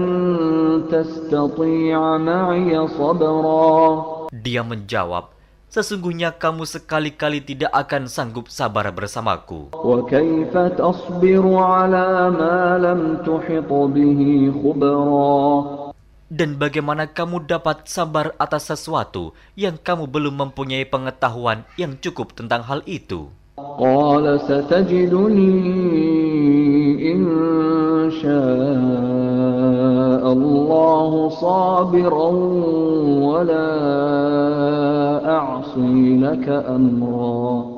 تستطيع 0.90 1.98
معي 2.18 2.72
صبرا 2.98 3.78
Dia 4.34 4.66
menjawab, 4.66 5.30
Sesungguhnya 5.70 6.30
kamu 6.34 6.66
sekali-kali 6.66 7.42
tidak 7.42 7.70
akan 7.70 8.11
sanggup 8.11 8.46
sabar 8.50 8.90
bersamaku. 8.90 9.74
وكيف 9.74 10.55
تصبر 10.78 11.42
على 11.55 12.07
ما 12.30 12.78
لم 12.78 13.22
تحط 13.26 13.70
به 13.70 14.20
خبرا 14.50 15.34
Dan 16.34 16.59
bagaimana 16.59 17.07
kamu 17.07 17.46
dapat 17.46 17.86
sabar 17.86 18.34
atas 18.42 18.66
sesuatu 18.66 19.30
yang 19.55 19.78
kamu 19.78 20.11
belum 20.11 20.34
mempunyai 20.46 20.82
pengetahuan 20.86 21.62
yang 21.78 21.94
cukup 22.02 22.34
tentang 22.34 22.66
hal 22.66 22.82
itu? 22.90 23.30
قال 23.59 24.26
ستجدني 24.40 25.55
إن 27.12 27.20
شاء 28.22 28.32
الله 30.32 31.12
صابرا 31.28 32.30
ولا 33.28 33.70
أعصي 35.24 36.16
لك 36.20 36.46
أمرا 36.48 37.74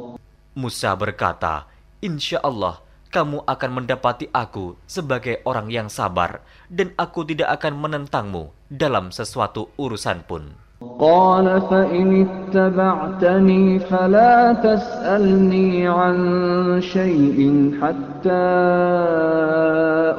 Musa 0.57 0.97
berkata, 0.97 1.68
Insya 2.01 2.41
Allah, 2.41 2.81
kamu 3.12 3.45
akan 3.45 3.70
mendapati 3.77 4.33
aku 4.33 4.81
sebagai 4.89 5.45
orang 5.45 5.68
yang 5.68 5.93
sabar, 5.93 6.41
dan 6.72 6.97
aku 6.97 7.29
tidak 7.29 7.61
akan 7.61 7.77
menentangmu 7.77 8.57
dalam 8.72 9.12
sesuatu 9.12 9.68
urusan 9.77 10.24
pun. 10.24 10.57
قال 11.01 11.47
فإن 11.72 12.09
اتبعتني 12.24 13.79
فلا 13.89 14.53
تسألني 14.61 15.89
عن 15.89 16.16
شيء 16.85 17.39
حتى 17.81 18.47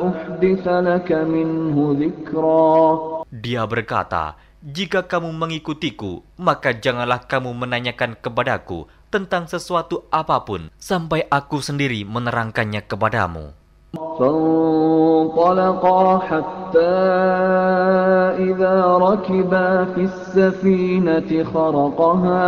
أحدث 0.02 0.66
لك 0.66 1.10
منه 1.14 1.76
ذكرا 2.02 2.78
Dia 3.28 3.68
berkata, 3.70 4.40
Jika 4.66 5.06
kamu 5.06 5.30
mengikutiku, 5.38 6.26
maka 6.42 6.74
janganlah 6.74 7.22
kamu 7.30 7.54
menanyakan 7.54 8.18
kepadaku 8.18 8.90
tentang 9.14 9.46
sesuatu 9.46 10.10
apapun 10.10 10.74
sampai 10.82 11.24
aku 11.30 11.62
sendiri 11.62 12.02
menerangkannya 12.02 12.82
kepadamu. 12.84 13.54
فانطلقا 14.22 16.02
حتى 16.18 16.98
إذا 18.50 18.76
ركبا 18.98 19.70
في 19.86 20.02
السفينة 20.10 21.30
خرقها 21.54 22.48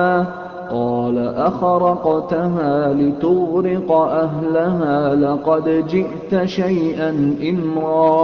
قال 0.70 1.18
أخرقتها 1.18 2.94
لتغرق 2.94 3.90
أهلها 3.92 4.98
لقد 5.16 5.66
جئت 5.90 6.32
شيئا 6.46 7.10
إمرا 7.42 8.22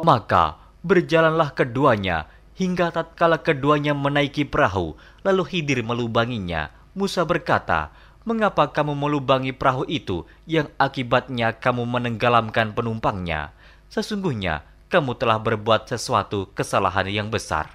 Maka 0.00 0.56
berjalanlah 0.80 1.52
keduanya 1.52 2.24
hingga 2.56 2.88
tatkala 2.88 3.36
keduanya 3.36 3.92
menaiki 3.92 4.48
perahu, 4.48 4.96
lalu 5.20 5.42
Khidir 5.44 5.84
melubanginya. 5.84 6.72
Musa 6.96 7.20
berkata, 7.28 7.92
mengapa 8.25 8.73
kamu 8.73 8.97
melubangi 8.97 9.53
perahu 9.53 9.85
itu 9.85 10.25
yang 10.49 10.67
akibatnya 10.81 11.53
kamu 11.55 11.85
menenggelamkan 11.85 12.73
penumpangnya? 12.73 13.53
Sesungguhnya 13.87 14.65
kamu 14.89 15.15
telah 15.15 15.37
berbuat 15.37 15.87
sesuatu 15.87 16.49
kesalahan 16.57 17.07
yang 17.07 17.29
besar. 17.29 17.69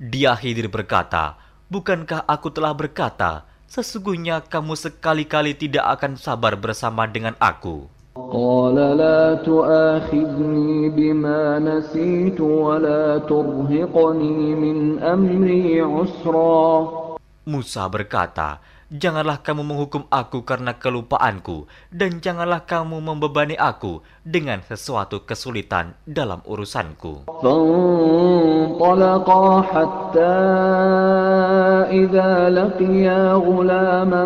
Dia 0.00 0.32
Khidir 0.32 0.72
berkata, 0.72 1.36
Bukankah 1.68 2.24
aku 2.24 2.48
telah 2.48 2.72
berkata, 2.72 3.44
sesungguhnya 3.68 4.40
kamu 4.48 4.78
sekali-kali 4.78 5.52
tidak 5.58 5.84
akan 6.00 6.16
sabar 6.16 6.56
bersama 6.56 7.04
dengan 7.04 7.36
aku. 7.36 7.93
قال 8.14 8.74
لا 8.74 9.34
تؤاخذني 9.34 10.88
بما 10.88 11.58
نسيت 11.58 12.40
ولا 12.40 13.18
ترهقني 13.18 14.54
من 14.54 15.02
أمري 15.02 15.80
عسرا. 15.80 16.90
Musa 17.44 17.90
berkata, 17.90 18.62
Janganlah 18.89 19.45
kamu 19.45 19.61
menghukum 19.61 20.09
aku 20.09 20.41
karena 20.41 20.73
kelupaanku, 20.73 21.69
dan 21.93 22.17
janganlah 22.25 22.65
kamu 22.65 22.97
membebani 22.97 23.53
aku 23.53 24.01
dengan 24.25 24.65
sesuatu 24.65 25.29
kesulitan 25.29 25.93
dalam 26.09 26.41
urusanku. 26.41 27.29
فانطلقا 28.79 29.61
حتى 29.61 30.37
إذا 32.01 32.49
لقيا 32.49 33.33
غلاما 33.33 34.25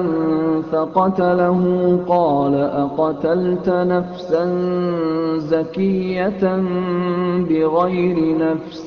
فقتله 0.71 1.59
قال 2.07 2.55
أقتلت 2.55 3.69
نفسا 3.69 4.43
زكية 5.51 6.43
بغير 7.49 8.17
نفس 8.37 8.86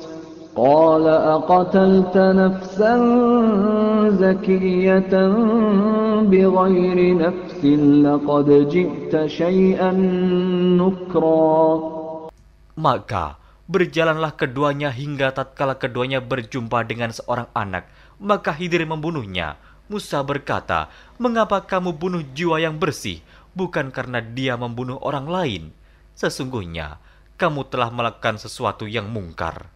قال 0.61 1.05
أقتلت 1.05 2.17
نفسا 2.17 2.95
زكية 4.09 5.13
بغير 6.33 6.99
نفس 7.25 7.61
لقد 8.09 8.49
جئت 8.73 9.13
شيئا 9.27 9.93
نكرا 10.81 11.61
Maka 12.77 13.41
berjalanlah 13.69 14.33
keduanya 14.37 14.89
hingga 14.93 15.33
tatkala 15.33 15.77
keduanya 15.77 16.21
berjumpa 16.25 16.85
dengan 16.89 17.13
seorang 17.13 17.49
anak, 17.57 17.89
maka 18.21 18.53
Hidir 18.53 18.85
membunuhnya. 18.85 19.57
Musa 19.89 20.21
berkata, 20.21 20.93
"Mengapa 21.17 21.65
kamu 21.65 21.97
bunuh 21.97 22.25
jiwa 22.37 22.61
yang 22.61 22.77
bersih, 22.77 23.25
bukan 23.57 23.89
karena 23.89 24.21
dia 24.21 24.61
membunuh 24.61 25.01
orang 25.01 25.25
lain? 25.25 25.63
Sesungguhnya 26.17 27.01
kamu 27.41 27.65
telah 27.69 27.89
melakukan 27.89 28.41
sesuatu 28.41 28.85
yang 28.85 29.09
mungkar." 29.09 29.73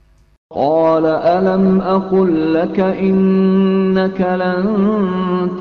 قال 0.51 1.07
ألم 1.07 1.79
أقل 1.79 2.55
لك 2.55 2.79
إنك 2.81 4.19
لن 4.21 4.65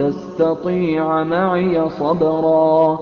تستطيع 0.01 1.05
معي 1.23 1.75
صبرا 1.89 2.97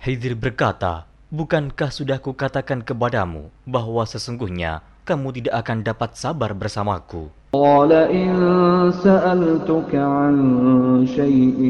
Hidir 0.00 0.32
berkata, 0.34 1.06
Bukankah 1.30 1.94
sudah 1.94 2.18
kukatakan 2.18 2.82
kepadamu 2.82 3.54
bahwa 3.62 4.02
sesungguhnya 4.02 4.82
kamu 5.06 5.30
tidak 5.38 5.62
akan 5.62 5.78
dapat 5.86 6.18
sabar 6.18 6.50
bersamaku? 6.58 7.30
قال 7.50 7.90
إن 7.92 8.30
سألتك 9.02 9.94
عن 9.94 10.34
شيء 11.06 11.60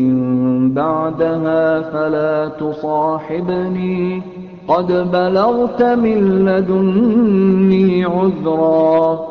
بعدها 0.77 1.63
فلا 1.93 2.49
تصاحبني 2.61 4.23
قد 4.69 4.89
بلغت 4.93 5.81
من 5.99 6.19
لدني 6.47 8.05
عذرا 8.05 9.31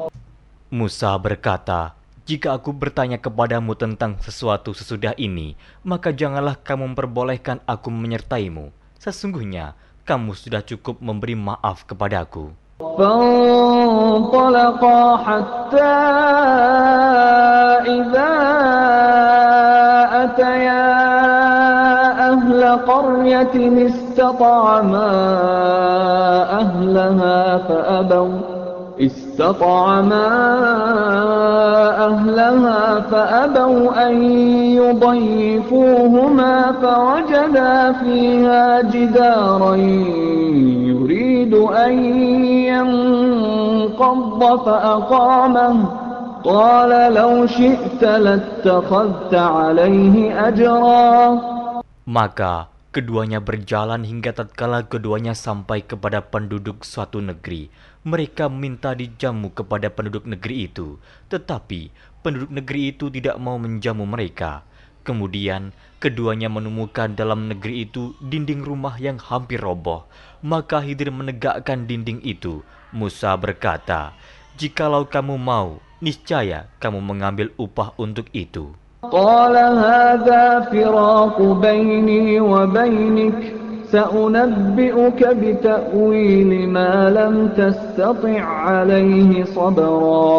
Musa 0.69 1.17
berkata, 1.17 1.97
Jika 2.29 2.53
aku 2.53 2.69
bertanya 2.69 3.17
kepadamu 3.17 3.73
tentang 3.73 4.21
sesuatu 4.21 4.69
sesudah 4.69 5.17
ini, 5.17 5.57
maka 5.81 6.13
janganlah 6.13 6.61
kamu 6.61 6.93
memperbolehkan 6.93 7.57
aku 7.65 7.89
menyertaimu. 7.89 8.69
Sesungguhnya, 9.01 9.73
kamu 10.05 10.37
sudah 10.37 10.61
cukup 10.61 11.01
memberi 11.01 11.33
maaf 11.33 11.89
kepadaku. 11.89 12.53
فانطلقا 13.99 15.17
حتى 15.17 15.95
إذا 17.91 18.33
أتيا 20.23 20.87
أهل 22.31 22.61
قرية 22.87 23.55
استطعما 24.24 25.12
أهلها 26.60 27.58
فأبوا. 27.58 28.38
استطعما 29.00 30.28
أهلها 32.06 33.00
فأبوا 33.00 34.08
أن 34.08 34.22
يضيفوهما 34.72 36.72
فوجدا 36.82 37.92
فيها 37.92 38.82
جدارا 38.82 39.76
يريد 40.86 41.54
أن 41.54 41.92
ينقض 43.84 44.64
فأقامه. 44.64 45.76
قال 46.44 47.14
لو 47.14 47.46
شئت 47.46 48.04
لاتخذت 48.04 49.34
عليه 49.34 50.48
أجرا. 50.48 51.38
Keduanya 52.94 53.42
berjalan 53.42 54.06
hingga 54.06 54.30
tatkala 54.30 54.86
keduanya 54.86 55.34
sampai 55.34 55.82
kepada 55.82 56.22
penduduk 56.22 56.86
suatu 56.86 57.18
negeri. 57.18 57.74
Mereka 58.06 58.46
minta 58.46 58.94
dijamu 58.94 59.50
kepada 59.50 59.90
penduduk 59.90 60.22
negeri 60.22 60.70
itu, 60.70 61.02
tetapi 61.26 61.90
penduduk 62.22 62.54
negeri 62.54 62.94
itu 62.94 63.10
tidak 63.10 63.34
mau 63.42 63.58
menjamu 63.58 64.06
mereka. 64.06 64.62
Kemudian 65.02 65.74
keduanya 65.98 66.46
menemukan 66.46 67.18
dalam 67.18 67.50
negeri 67.50 67.84
itu 67.84 68.14
dinding 68.22 68.62
rumah 68.62 68.94
yang 69.02 69.18
hampir 69.18 69.58
roboh. 69.58 70.06
Maka 70.40 70.78
Hidir 70.78 71.10
menegakkan 71.10 71.90
dinding 71.90 72.22
itu. 72.22 72.62
Musa 72.94 73.34
berkata, 73.34 74.14
"Jikalau 74.54 75.10
kamu 75.10 75.34
mau, 75.34 75.82
niscaya 75.98 76.70
kamu 76.78 77.02
mengambil 77.02 77.50
upah 77.58 77.90
untuk 77.98 78.30
itu." 78.30 78.78
قال 79.03 79.55
هذا 79.55 80.69
فراق 80.69 81.37
بيني 81.41 82.39
وبينك 82.39 83.39
سأنبئك 83.87 85.21
بتأويل 85.41 86.51
ما 86.69 87.07
لم 87.09 87.55
تستطع 87.55 88.43
عليه 88.43 89.31
صبرا 89.55 90.37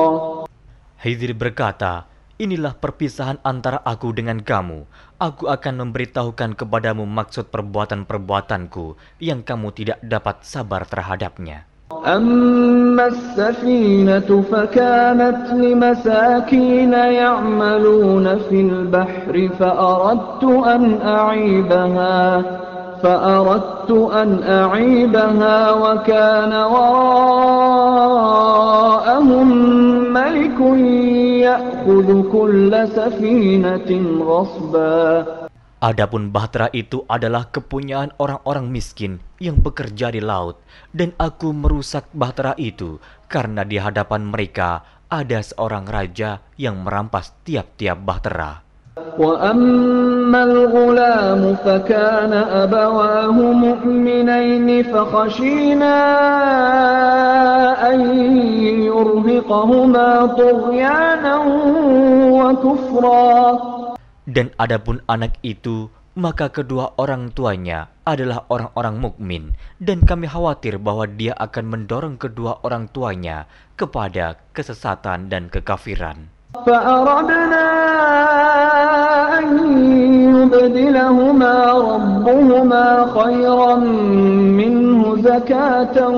Hidir 1.01 1.33
berkata, 1.33 2.05
Inilah 2.41 2.77
perpisahan 2.77 3.41
antara 3.41 3.81
aku 3.85 4.13
dengan 4.13 4.41
kamu. 4.41 4.85
Aku 5.17 5.49
akan 5.49 5.85
memberitahukan 5.85 6.57
kepadamu 6.57 7.05
maksud 7.09 7.49
perbuatan-perbuatanku 7.53 8.97
yang 9.21 9.41
kamu 9.41 9.73
tidak 9.77 10.01
dapat 10.05 10.45
sabar 10.45 10.89
terhadapnya. 10.89 11.69
أما 12.08 13.08
السفينة 13.08 14.44
فكانت 14.52 15.54
لمساكين 15.54 16.94
يعملون 16.94 18.38
في 18.38 18.62
البحر 18.62 19.50
فأردت 19.60 20.44
أن 20.44 21.02
أعيبها 21.02 22.42
فأردت 23.04 23.92
أن 23.92 24.44
أعيبها 24.44 25.72
وكان 25.72 26.54
وراءهم 26.54 27.48
ملك 30.14 30.60
يأخذ 31.42 32.22
كل 32.32 32.88
سفينة 32.88 34.20
غصبا. 34.24 35.26
Adapun 35.85 36.29
bahtera 36.29 36.69
itu 36.77 37.09
adalah 37.09 37.49
kepunyaan 37.49 38.13
orang-orang 38.21 38.69
miskin 38.69 39.17
yang 39.41 39.57
bekerja 39.65 40.13
di 40.13 40.21
laut, 40.21 40.61
dan 40.93 41.17
aku 41.17 41.57
merusak 41.57 42.05
bahtera 42.13 42.53
itu 42.61 43.01
karena 43.33 43.65
di 43.65 43.81
hadapan 43.81 44.29
mereka 44.29 44.85
ada 45.09 45.41
seorang 45.41 45.89
raja 45.89 46.45
yang 46.61 46.85
merampas 46.85 47.33
tiap-tiap 47.49 47.97
bahtera. 48.05 48.69
وأما 49.19 50.45
الغلام 50.45 51.57
فكان 51.65 52.33
أبواه 52.33 53.37
مؤمنين 53.41 54.69
فخشينا 54.83 55.97
أن 57.93 58.01
يرهقهما 58.85 60.27
طغيانا 60.27 61.37
وكفرا 62.37 63.61
Dan 64.29 64.55
adapun 64.61 65.03
anak 65.11 65.41
itu, 65.43 65.91
maka 66.19 66.51
kedua 66.51 66.99
orang 66.99 67.31
tuanya 67.31 67.89
adalah 68.03 68.45
orang-orang 68.51 68.99
mukmin, 68.99 69.43
dan 69.79 70.03
kami 70.03 70.27
khawatir 70.27 70.77
bahwa 70.83 71.07
dia 71.07 71.33
akan 71.39 71.65
mendorong 71.71 72.19
kedua 72.19 72.61
orang 72.67 72.91
tuanya 72.91 73.47
kepada 73.79 74.39
kesesatan 74.53 75.31
dan 75.31 75.47
kekafiran. 75.49 76.31
فأردنا 76.51 77.67
أن 79.39 79.47
يبدلهما 80.35 81.55
ربهما 81.73 82.87
خيرا 83.15 83.75
منه 84.59 85.17
زكاة 85.23 86.09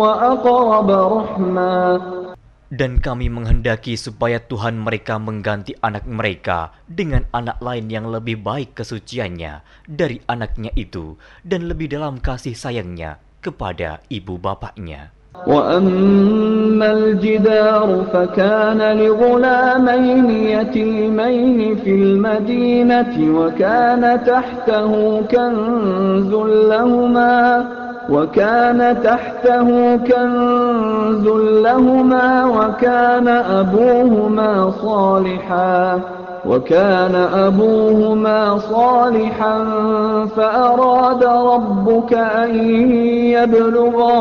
وأقرب 0.00 0.90
رحما 0.90 2.00
Dan 2.72 3.04
kami 3.04 3.28
menghendaki 3.28 4.00
supaya 4.00 4.40
Tuhan 4.40 4.80
mereka 4.80 5.20
mengganti 5.20 5.76
anak 5.84 6.08
mereka 6.08 6.72
dengan 6.88 7.28
anak 7.28 7.60
lain 7.60 7.92
yang 7.92 8.08
lebih 8.08 8.40
baik 8.40 8.72
kesuciannya 8.72 9.60
dari 9.84 10.16
anaknya 10.24 10.72
itu 10.72 11.20
dan 11.44 11.68
lebih 11.68 11.92
dalam 11.92 12.16
kasih 12.16 12.56
sayangnya 12.56 13.20
kepada 13.44 14.00
ibu 14.08 14.40
bapaknya. 14.40 15.12
وأما 15.46 16.92
الجدار 16.92 18.04
فكان 18.12 18.80
لغلامين 18.98 20.30
يتيمين 20.30 21.76
في 21.76 21.94
المدينة 21.94 23.14
وكان 23.38 24.24
تحته 24.26 25.22
كنز 25.30 26.32
لهما 26.70 27.66
وكان 28.09 29.03
تحته 29.03 29.95
كنز 29.95 31.27
لهما 31.63 32.45
وكان 32.45 33.27
أبوهما 33.27 34.71
صالحا 34.81 35.99
وكان 36.45 37.15
أبوهما 37.15 38.57
صالحا 38.57 39.63
فأراد 40.35 41.23
ربك 41.23 42.13
أن 42.13 42.55
يبلغا 43.35 44.17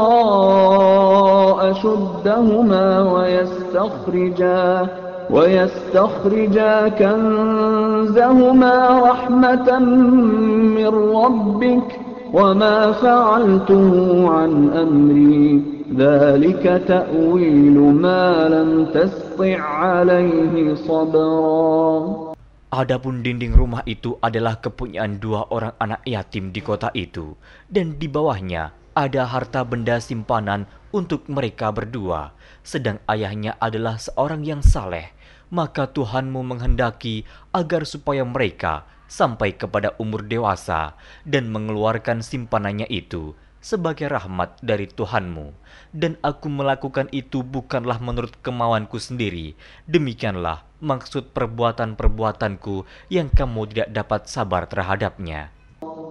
أشدهما 1.71 3.13
ويستخرجا 3.13 4.87
ويستخرجا 5.31 6.89
كنزهما 6.89 8.75
رحمة 9.11 9.79
من 9.79 10.87
ربك 11.17 12.06
وما 12.32 12.92
فعلته 13.04 13.92
عن 14.32 14.52
أمري 14.72 15.48
ذلك 15.92 16.64
تأويل 16.88 17.76
ما 17.76 18.48
لم 18.48 18.88
تسطع 18.96 19.60
عليه 19.60 20.76
صبرا 20.88 22.32
Adapun 22.72 23.20
dinding 23.20 23.52
rumah 23.52 23.84
itu 23.84 24.16
adalah 24.24 24.56
kepunyaan 24.64 25.20
dua 25.20 25.44
orang 25.52 25.76
anak 25.76 26.08
yatim 26.08 26.56
di 26.56 26.64
kota 26.64 26.88
itu, 26.96 27.36
dan 27.68 28.00
di 28.00 28.08
bawahnya 28.08 28.72
ada 28.96 29.28
harta 29.28 29.68
benda 29.68 30.00
simpanan 30.00 30.64
untuk 30.96 31.28
mereka 31.28 31.68
berdua, 31.76 32.32
sedang 32.64 33.04
ayahnya 33.12 33.60
adalah 33.60 34.00
seorang 34.00 34.48
yang 34.48 34.64
saleh. 34.64 35.12
Maka 35.52 35.92
Tuhanmu 35.92 36.48
menghendaki 36.48 37.28
agar 37.52 37.84
supaya 37.84 38.24
mereka 38.24 38.88
sampai 39.12 39.60
kepada 39.60 39.92
umur 40.00 40.24
dewasa 40.24 40.96
dan 41.28 41.52
mengeluarkan 41.52 42.24
simpanannya 42.24 42.88
itu 42.88 43.36
sebagai 43.62 44.10
rahmat 44.10 44.58
dari 44.66 44.90
Tuhanmu. 44.90 45.54
Dan 45.94 46.18
aku 46.26 46.50
melakukan 46.50 47.08
itu 47.14 47.46
bukanlah 47.46 48.02
menurut 48.02 48.34
kemauanku 48.42 48.98
sendiri. 48.98 49.54
Demikianlah 49.86 50.66
maksud 50.82 51.32
perbuatan-perbuatanku 51.32 52.88
yang 53.14 53.30
kamu 53.30 53.70
tidak 53.72 53.90
dapat 53.94 54.22
sabar 54.28 54.66
terhadapnya. 54.66 55.54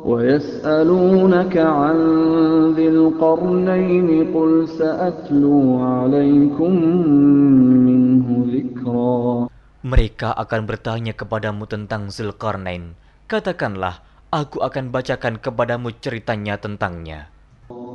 ويسألونك 0.01 1.57
عن 1.57 1.99
ذي 2.75 2.89
القرنين 2.89 4.09
قل 4.35 4.69
سأتلو 4.69 5.79
عليكم 5.79 6.73
منه 7.87 8.27
ذكرا 8.55 9.49
Mereka 9.86 10.34
akan 10.34 10.66
bertanya 10.66 11.14
kepadamu 11.14 11.70
tentang 11.70 12.10
Zulkarnain. 12.10 12.98
Katakanlah, 13.30 14.02
aku 14.34 14.66
akan 14.66 14.90
bacakan 14.90 15.38
kepadamu 15.38 15.94
ceritanya 16.02 16.58
tentangnya. 16.58 17.30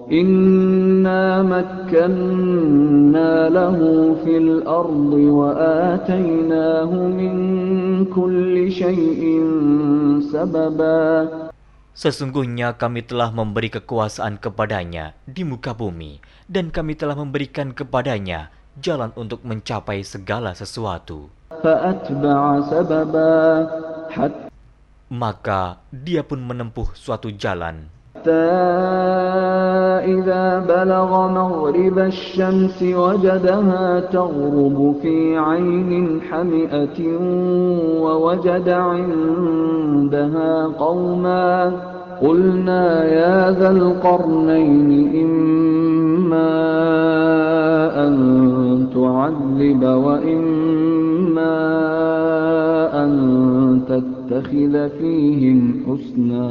Inna 0.07 1.43
makkanna 1.43 3.51
lahu 3.51 4.15
fil 4.23 4.63
ardi 4.63 5.27
wa 5.35 5.51
atainahu 5.99 7.11
min 7.11 7.35
kulli 8.07 8.71
shayin 8.71 9.51
sababa. 10.31 11.27
Sesungguhnya 11.91 12.79
kami 12.79 13.03
telah 13.03 13.35
memberi 13.35 13.67
kekuasaan 13.67 14.39
kepadanya 14.39 15.19
di 15.27 15.43
muka 15.43 15.75
bumi 15.75 16.23
dan 16.47 16.71
kami 16.71 16.95
telah 16.95 17.19
memberikan 17.19 17.75
kepadanya 17.75 18.55
jalan 18.79 19.11
untuk 19.19 19.43
mencapai 19.43 20.07
segala 20.07 20.55
sesuatu. 20.55 21.40
فأتبع 21.63 22.61
سببا 22.61 23.67
حتى 24.11 24.47
Maka 25.11 25.83
dia 25.91 26.23
pun 26.23 26.39
menempuh 26.39 26.95
suatu 26.95 27.35
jalan. 27.35 27.91
إذا 30.05 30.59
بلغ 30.59 31.11
مغرب 31.29 31.99
الشمس 31.99 32.83
وجدها 32.83 34.01
تغرب 34.01 34.95
في 35.03 35.39
عين 35.39 36.21
حمئة 36.21 36.99
ووجد 38.05 38.69
عندها 38.69 40.53
قوما 40.79 41.73
قلنا 42.23 43.05
يا 43.05 43.51
ذا 43.51 43.71
القرنين 43.71 44.91
إما 45.25 46.53
أن 48.07 48.15
تعذب 48.95 49.83
وإما 49.85 50.90
أن 53.04 53.12
تتخذ 53.88 54.74
فيهم 55.00 55.60
حسنا 55.88 56.48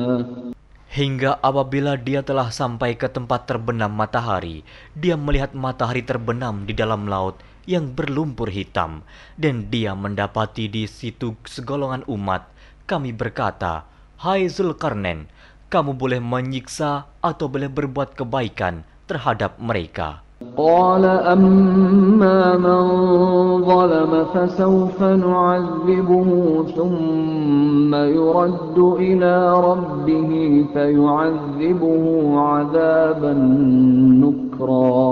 Hingga 0.95 1.43
apabila 1.43 1.99
dia 1.99 2.23
telah 2.23 2.55
sampai 2.55 2.95
ke 2.95 3.11
tempat 3.11 3.51
terbenam 3.51 3.91
matahari, 3.91 4.63
dia 4.95 5.19
melihat 5.19 5.51
matahari 5.51 6.07
terbenam 6.07 6.63
di 6.63 6.71
dalam 6.71 7.11
laut 7.11 7.35
yang 7.67 7.91
berlumpur 7.91 8.47
hitam, 8.47 9.03
dan 9.35 9.67
dia 9.75 9.99
mendapati 9.99 10.71
di 10.71 10.87
situ 10.87 11.35
segolongan 11.43 12.07
umat. 12.07 12.47
Kami 12.87 13.11
berkata, 13.11 13.91
Hai 14.23 14.47
Zulkarnain, 14.47 15.27
kamu 15.67 15.99
boleh 15.99 16.23
menyiksa 16.23 17.11
atau 17.19 17.51
boleh 17.51 17.67
berbuat 17.67 18.15
kebaikan 18.15 18.87
terhadap 19.11 19.59
mereka. 19.59 20.23
قال 20.55 21.05
أما 21.05 22.41
من 22.61 22.83
ظلم 23.65 24.13
فسوف 24.35 24.99
نعذبه 25.03 26.29
ثم 26.77 27.93
يرد 27.95 28.79
إلى 28.79 29.35
ربه 29.61 30.31
فيعذبه 30.75 32.05
عذابا 32.39 33.33
نكرا 34.23 35.07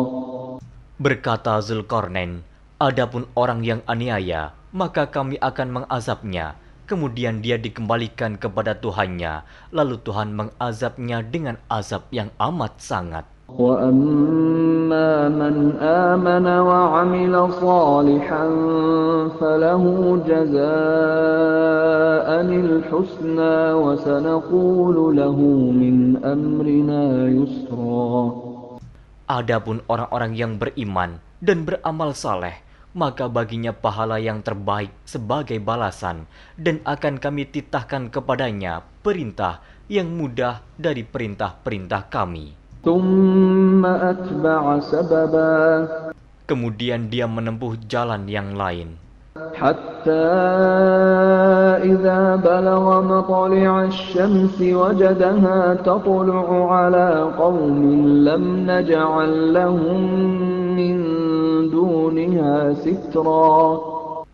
Berkata 1.02 1.58
Zulkarnain, 1.58 2.46
Adapun 2.78 3.26
orang 3.38 3.66
yang 3.66 3.82
aniaya, 3.90 4.54
maka 4.70 5.10
kami 5.10 5.38
akan 5.38 5.82
mengazabnya. 5.82 6.58
Kemudian 6.86 7.42
dia 7.42 7.58
dikembalikan 7.58 8.38
kepada 8.38 8.78
Tuhannya, 8.78 9.42
lalu 9.74 9.98
Tuhan 10.02 10.34
mengazabnya 10.34 11.22
dengan 11.22 11.58
azab 11.66 12.06
yang 12.14 12.30
amat 12.38 12.78
sangat. 12.78 13.26
وأما 13.52 15.28
من 15.28 15.76
آمن 15.76 16.46
وعمل 16.46 17.34
صالحا 17.60 18.44
فله 19.40 19.84
جزاء 20.24 21.82
الحسنى 22.72 23.56
وسنقول 23.72 24.96
له 25.16 25.38
من 25.72 25.96
أمرنا 26.24 27.02
يسرا 27.28 28.20
Adapun 29.32 29.80
orang-orang 29.88 30.36
yang 30.36 30.60
beriman 30.60 31.16
dan 31.40 31.64
beramal 31.64 32.12
saleh, 32.12 32.60
maka 32.92 33.32
baginya 33.32 33.72
pahala 33.72 34.20
yang 34.20 34.44
terbaik 34.44 34.92
sebagai 35.08 35.56
balasan, 35.56 36.28
dan 36.60 36.84
akan 36.84 37.16
kami 37.16 37.48
titahkan 37.48 38.12
kepadanya 38.12 38.84
perintah 39.00 39.64
yang 39.88 40.12
mudah 40.12 40.60
dari 40.76 41.00
perintah-perintah 41.00 42.12
kami. 42.12 42.55
ثم 42.85 43.85
أتبع 43.85 44.79
سببا 44.79 45.57
Kemudian 46.47 47.11
dia 47.11 47.27
menempuh 47.27 47.75
jalan 47.91 48.23
yang 48.31 48.55
lain. 48.55 48.95
حتى 49.53 50.27
إذا 51.83 52.35
بلغ 52.35 52.85
مطلع 53.01 53.83
الشمس 53.83 54.61
وجدها 54.61 55.73
تطلع 55.73 56.47
على 56.75 57.09
قوم 57.37 57.81
لم 58.07 58.43
نجعل 58.71 59.53
لهم 59.53 60.01
من 60.77 60.95
دونها 61.69 62.73
سترا 62.73 63.79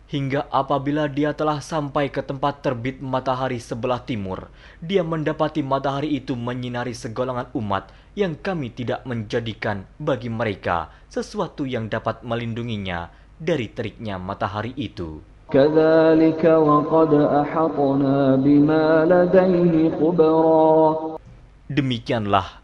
Hingga 0.04 0.52
apabila 0.52 1.08
dia 1.08 1.32
telah 1.32 1.64
sampai 1.64 2.12
ke 2.12 2.20
tempat 2.20 2.60
terbit 2.60 3.00
matahari 3.00 3.56
sebelah 3.56 4.04
timur, 4.04 4.52
dia 4.84 5.00
mendapati 5.00 5.64
matahari 5.64 6.20
itu 6.20 6.36
menyinari 6.36 6.92
segolongan 6.92 7.48
umat 7.56 7.88
yang 8.12 8.36
kami 8.36 8.68
tidak 8.68 9.00
menjadikan 9.08 9.88
bagi 9.96 10.28
mereka 10.28 10.92
sesuatu 11.08 11.64
yang 11.64 11.88
dapat 11.88 12.20
melindunginya 12.20 13.08
dari 13.40 13.72
teriknya 13.72 14.20
matahari 14.20 14.76
itu. 14.76 15.24
Demikianlah 21.64 22.63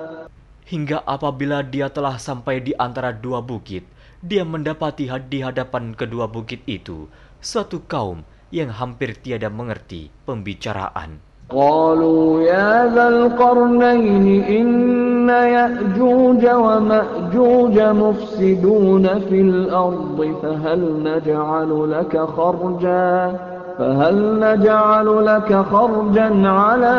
Hingga 0.70 1.06
apabila 1.06 1.62
dia 1.62 1.86
telah 1.86 2.18
sampai 2.18 2.58
di 2.58 2.74
antara 2.74 3.14
dua 3.14 3.38
bukit, 3.38 3.86
dia 4.18 4.42
mendapati 4.42 5.06
di 5.30 5.38
hadapan 5.38 5.94
kedua 5.94 6.26
bukit 6.26 6.66
itu 6.66 7.06
suatu 7.38 7.86
kaum 7.86 8.26
yang 8.50 8.74
hampir 8.74 9.14
tiada 9.14 9.46
mengerti 9.46 10.10
pembicaraan. 10.26 11.22
قالوا 11.46 12.42
يا 12.42 12.90
ذا 12.90 13.08
القرنين 13.08 14.26
إن 14.42 15.28
يأجوج 15.28 16.42
ومأجوج 16.46 17.76
مفسدون 17.80 19.04
في 19.30 19.40
الأرض 19.40 20.18
فهل 20.42 20.80
نجعل 21.02 21.90
لك 21.90 22.14
خرجا 22.18 23.38
فهل 23.80 24.16
نجعل 24.40 25.08
لك 25.26 25.50
خرجا 25.52 26.28
على 26.48 26.96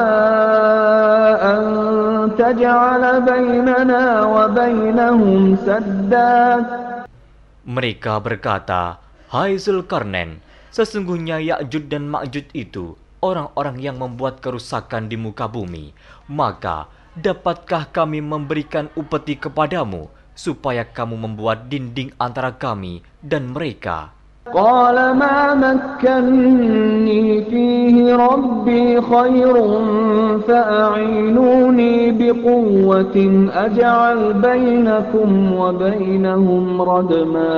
أن 1.54 1.62
تجعل 2.38 3.04
بيننا 3.22 4.04
وبينهم 4.26 5.42
سدا 5.66 6.36
Mereka 7.68 8.24
berkata, 8.24 9.04
Hai 9.28 9.60
Zulkarnain, 9.60 10.40
sesungguhnya 10.72 11.44
Ya'jud 11.44 11.92
dan 11.92 12.08
Ma'jud 12.08 12.48
itu 12.56 12.96
orang-orang 13.20 13.84
yang 13.84 14.00
membuat 14.00 14.40
kerusakan 14.40 15.12
di 15.12 15.20
muka 15.20 15.52
bumi. 15.52 15.92
Maka, 16.32 16.88
dapatkah 17.12 17.92
kami 17.92 18.24
memberikan 18.24 18.88
upeti 18.96 19.36
kepadamu, 19.36 20.08
supaya 20.32 20.88
kamu 20.88 21.28
membuat 21.28 21.68
dinding 21.68 22.16
antara 22.16 22.56
kami 22.56 23.04
dan 23.20 23.52
mereka? 23.52 24.16
قال 24.54 24.96
ما 25.20 25.52
مكني 25.60 27.26
فيه 27.52 28.16
ربي 28.16 29.02
خير 29.02 29.56
فأعينوني 30.48 31.96
بقوة 32.12 33.18
أجعل 33.66 34.20
بينكم 34.34 35.30
وبينهم 35.54 36.64
ردما 36.82 37.56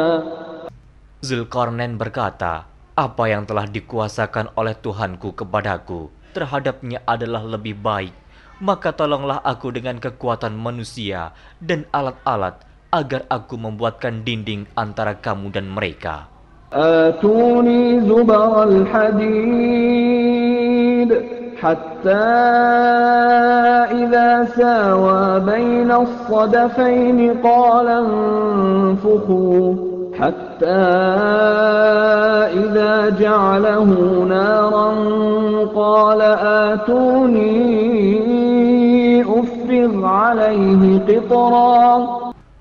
Zulkarnain 1.19 1.99
berkata, 1.99 2.63
apa 2.95 3.23
yang 3.27 3.43
telah 3.43 3.67
dikuasakan 3.67 4.55
oleh 4.55 4.71
Tuhanku 4.71 5.35
kepadaku 5.35 6.07
terhadapnya 6.31 7.03
adalah 7.03 7.43
lebih 7.43 7.75
baik. 7.75 8.15
Maka 8.63 8.95
tolonglah 8.95 9.43
aku 9.43 9.71
dengan 9.71 9.99
kekuatan 9.99 10.55
manusia 10.55 11.35
dan 11.59 11.83
alat-alat 11.91 12.63
agar 12.91 13.27
aku 13.27 13.55
membuatkan 13.59 14.23
dinding 14.23 14.67
antara 14.79 15.15
kamu 15.19 15.51
dan 15.51 15.67
mereka. 15.67 16.32
آتوني 16.74 18.00
زبر 18.00 18.62
الحديد 18.68 19.94
حتى 21.62 22.26
إذا 24.02 24.44
ساوى 24.58 25.40
بين 25.40 25.90
الصدفين 25.92 27.18
قال 27.40 27.88
انفخوا 27.88 29.74
حتى 30.18 30.84
إذا 32.62 32.94
جعله 33.18 33.88
نارا 34.28 34.88
قال 35.74 36.20
آتوني 36.70 37.54
أفرغ 39.22 39.94
عليه 40.04 40.82
قطرا. 41.08 41.86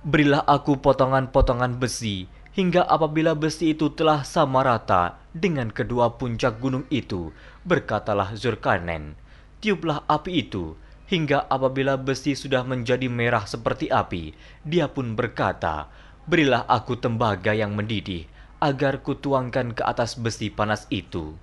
Berilah 0.04 0.44
aku 0.44 0.78
potongan-potongan 0.78 1.80
besi, 1.80 2.28
hingga 2.54 2.86
apabila 2.86 3.34
besi 3.34 3.74
itu 3.74 3.90
telah 3.90 4.22
sama 4.22 4.62
rata 4.62 5.18
dengan 5.34 5.74
kedua 5.74 6.22
puncak 6.22 6.62
gunung 6.62 6.86
itu, 6.94 7.34
berkatalah 7.66 8.38
Zulkarnain, 8.38 9.18
tiuplah 9.58 10.06
api 10.06 10.46
itu, 10.46 10.78
hingga 11.10 11.50
apabila 11.50 11.98
besi 11.98 12.38
sudah 12.38 12.62
menjadi 12.62 13.10
merah 13.10 13.50
seperti 13.50 13.90
api, 13.90 14.38
dia 14.62 14.86
pun 14.86 15.18
berkata, 15.18 15.90
berilah 16.30 16.70
aku 16.70 16.94
tembaga 16.94 17.58
yang 17.58 17.74
mendidih, 17.74 18.30
agar 18.62 19.02
kutuangkan 19.02 19.74
ke 19.74 19.82
atas 19.82 20.14
besi 20.14 20.54
panas 20.54 20.86
itu. 20.94 21.34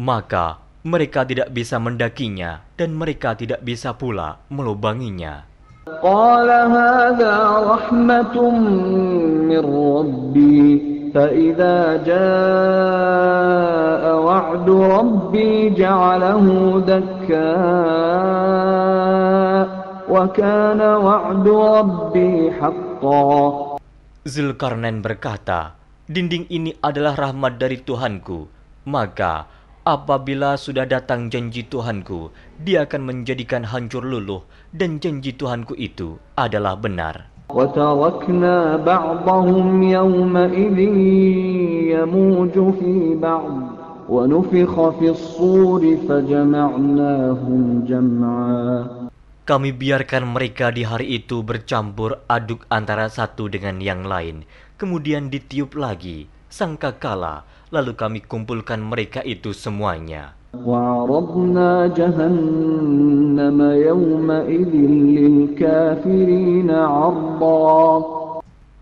Maka 0.00 0.69
mereka 0.80 1.28
tidak 1.28 1.52
bisa 1.52 1.76
mendakinya 1.76 2.64
dan 2.80 2.96
mereka 2.96 3.36
tidak 3.36 3.60
bisa 3.60 3.92
pula 3.92 4.40
melubanginya. 4.48 5.44
Zulkarnain 24.20 25.00
berkata, 25.00 25.74
dinding 26.06 26.46
ini 26.52 26.76
adalah 26.80 27.16
rahmat 27.16 27.56
dari 27.58 27.80
Tuhanku, 27.80 28.46
maka 28.86 29.59
apabila 29.85 30.57
sudah 30.57 30.89
datang 30.89 31.29
janji 31.29 31.61
Tuhanku, 31.61 32.33
dia 32.57 32.89
akan 32.89 33.05
menjadikan 33.05 33.69
hancur 33.69 34.01
luluh, 34.01 34.41
dan 34.73 34.97
janji 34.97 35.37
Tuhanku 35.37 35.77
itu 35.77 36.17
adalah 36.33 36.73
benar. 36.75 37.35
وتركنا 37.45 38.81
بعضهم 38.81 39.83
يومئذ 39.83 40.79
يموج 41.93 42.55
في 42.79 42.93
بعض 43.21 43.53
ونفخ 44.09 44.73
في 44.97 45.07
الصور 45.09 45.81
فجمعناهم 46.09 47.61
جمعا 47.85 49.05
Kami 49.45 49.77
biarkan 49.77 50.33
mereka 50.33 50.73
di 50.73 50.81
hari 50.81 51.21
itu 51.21 51.45
bercampur 51.45 52.17
aduk 52.25 52.65
antara 52.65 53.05
satu 53.13 53.45
dengan 53.45 53.77
yang 53.77 54.01
lain, 54.01 54.41
kemudian 54.81 55.29
ditiup 55.29 55.77
lagi, 55.77 56.25
sangkakala, 56.49 57.45
lalu 57.73 57.97
kami 57.97 58.19
kumpulkan 58.23 58.79
mereka 58.81 59.25
itu 59.25 59.51
semuanya. 59.51 60.35
وعرضنا 60.55 61.91
جهنم 61.91 63.59
يومئذ 63.61 64.73
للكافرين 65.17 66.69
عرضا 66.71 67.83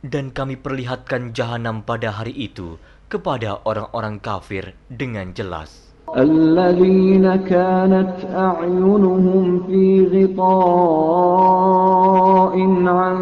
Dan 0.03 0.35
kami 0.35 0.59
perlihatkan 0.59 1.31
jahanam 1.31 1.81
pada 1.81 2.11
hari 2.11 2.35
itu 2.35 2.75
kepada 3.07 3.63
orang-orang 3.63 4.19
kafir 4.19 4.75
dengan 4.91 5.31
jelas. 5.31 5.86
الذين 6.13 7.25
كانت 7.49 8.13
أعينهم 8.29 9.65
في 9.65 10.05
غطاء 10.13 10.53
عن 12.85 13.17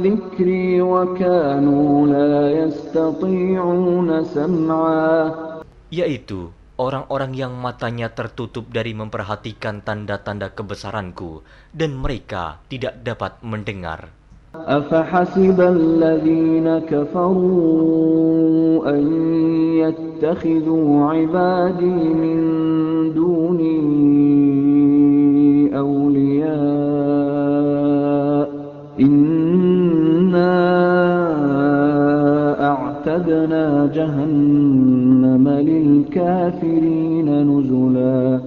ذكري 0.00 0.80
وكانوا 0.80 2.06
لا 2.08 2.50
يستطيعون 2.64 4.08
سمعا 4.24 5.12
Yaitu 5.92 6.50
orang-orang 6.80 7.36
yang 7.36 7.52
matanya 7.60 8.10
tertutup 8.10 8.72
dari 8.72 8.96
memperhatikan 8.96 9.84
tanda-tanda 9.84 10.50
kebesaranku 10.56 11.44
dan 11.76 11.94
mereka 11.94 12.64
tidak 12.72 13.04
dapat 13.04 13.38
mendengar. 13.44 14.17
أفحسب 14.55 15.61
الذين 15.61 16.79
كفروا 16.79 18.89
أن 18.89 19.03
يتخذوا 19.77 21.05
عبادي 21.05 22.13
من 22.13 22.39
دوني 23.13 23.79
أولياء 25.77 26.59
إنا 28.99 30.59
أعتدنا 32.71 33.89
جهنم 33.93 35.49
للكافرين 35.49 37.29
نزلا 37.49 38.39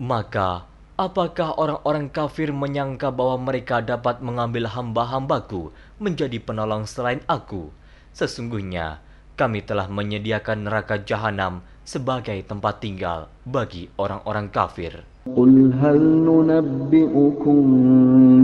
Maka, 0.00 0.73
Apakah 0.94 1.58
orang-orang 1.58 2.06
kafir 2.06 2.54
menyangka 2.54 3.10
bahwa 3.10 3.50
mereka 3.50 3.82
dapat 3.82 4.22
mengambil 4.22 4.70
hamba-hambaku 4.70 5.74
menjadi 5.98 6.38
penolong 6.38 6.86
selain 6.86 7.18
aku? 7.26 7.74
Sesungguhnya, 8.14 9.02
kami 9.34 9.66
telah 9.66 9.90
menyediakan 9.90 10.70
neraka 10.70 11.02
jahanam 11.02 11.66
sebagai 11.82 12.38
tempat 12.46 12.78
tinggal 12.78 13.26
bagi 13.42 13.90
orang-orang 13.98 14.46
kafir. 14.54 15.02
Qul 15.26 15.74
hal 15.82 15.98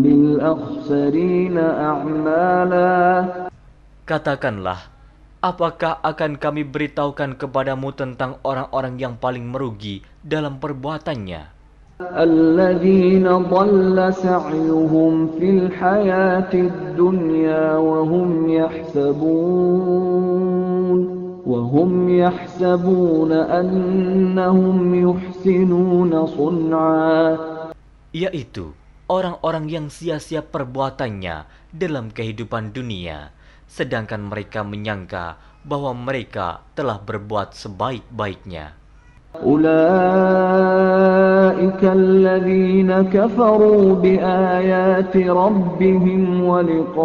bil 0.02 0.42
a'mala 1.54 2.90
Katakanlah, 4.02 4.90
apakah 5.38 6.02
akan 6.02 6.34
kami 6.34 6.66
beritahukan 6.66 7.38
kepadamu 7.38 7.94
tentang 7.94 8.42
orang-orang 8.42 8.98
yang 8.98 9.14
paling 9.14 9.46
merugi 9.46 10.02
dalam 10.26 10.58
perbuatannya? 10.58 11.59
الذين 12.00 13.28
ضل 13.28 13.96
سعيهم 14.14 15.12
في 15.36 15.48
الحياة 15.50 16.48
الدنيا 16.48 17.76
وهم 17.76 18.48
يحسبون 18.48 20.00
وهم 21.44 21.92
يحسبون 22.08 23.32
أنهم 23.32 24.76
يحسنون 24.94 26.12
صنعا. 26.26 27.36
Yaitu 28.16 28.72
orang-orang 29.12 29.68
yang 29.68 29.86
sia-sia 29.92 30.40
perbuatannya 30.40 31.44
dalam 31.68 32.08
kehidupan 32.08 32.72
dunia 32.72 33.36
sedangkan 33.68 34.24
mereka 34.26 34.64
menyangka 34.64 35.36
bahwa 35.68 35.92
mereka 35.92 36.64
telah 36.72 36.96
berbuat 36.96 37.52
sebaik-baiknya. 37.52 38.79
أولئك 39.43 40.95
الذين 41.83 42.91
كفروا 43.01 43.95
بآيات 43.95 45.17
ربهم 45.17 46.43
ولقائه 46.43 46.95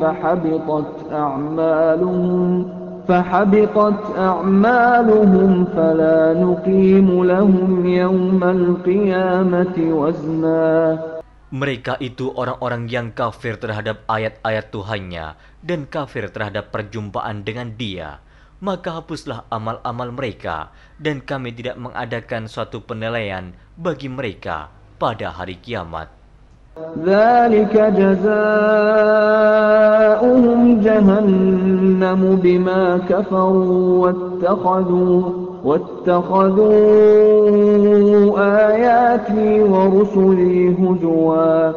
فحبطت 0.00 1.12
أعمالهم 1.12 2.66
فحبطت 3.08 4.02
أعمالهم 4.18 5.50
فلا 5.76 6.34
نقيم 6.34 7.24
لهم 7.24 7.86
يوم 7.86 8.44
القيامة 8.44 9.76
وزنا 9.78 10.98
Mereka 11.46 12.02
itu 12.02 12.34
orang-orang 12.34 12.90
yang 12.90 13.14
kafir 13.14 13.54
terhadap 13.62 14.02
ayat-ayat 14.10 14.66
Tuhannya 14.74 15.38
dan 15.62 15.86
kafir 15.86 16.26
terhadap 16.34 16.74
perjumpaan 16.74 17.46
dengan 17.46 17.70
Dia. 17.78 18.18
Maka 18.60 19.00
hapuslah 19.00 19.44
amal-amal 19.52 20.16
mereka 20.16 20.72
dan 20.96 21.20
kami 21.20 21.52
tidak 21.52 21.76
mengadakan 21.76 22.48
suatu 22.48 22.80
penilaian 22.80 23.52
bagi 23.76 24.08
mereka 24.08 24.72
pada 24.96 25.28
hari 25.28 25.60
kiamat. 25.60 26.08
ذلك 26.76 27.72
جزاؤهم 27.72 28.20
جهنم 30.84 32.20
بما 32.36 32.82
كفروا 33.08 33.88
واتخذوا 34.04 35.16
واتخذوا 35.64 36.76
آياتي 38.68 39.62
ورسلي 39.64 40.76
هزوا 40.76 41.72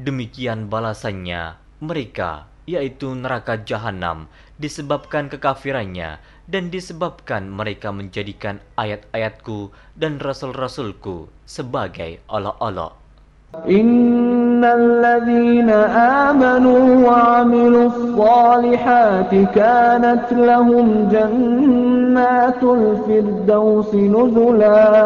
Demikian 0.00 0.72
balasannya 0.72 1.60
mereka, 1.84 2.48
yaitu 2.64 3.12
neraka 3.12 3.60
jahanam, 3.60 4.32
disebabkan 4.60 5.32
kekafirannya 5.32 6.20
dan 6.50 6.68
disebabkan 6.68 7.48
mereka 7.48 7.94
menjadikan 7.94 8.58
ayat-ayatku 8.76 9.72
dan 9.96 10.18
rasul-rasulku 10.18 11.30
sebagai 11.46 12.20
olok-olok. 12.28 13.00
إن 13.66 14.62
الذين 14.62 15.70
آمنوا 16.30 16.84
وعملوا 17.02 17.86
الصالحات 17.90 19.32
كانت 19.50 20.26
لهم 20.30 20.86
جنات 21.10 22.62
الفردوس 22.62 23.90
نزلا 23.90 25.02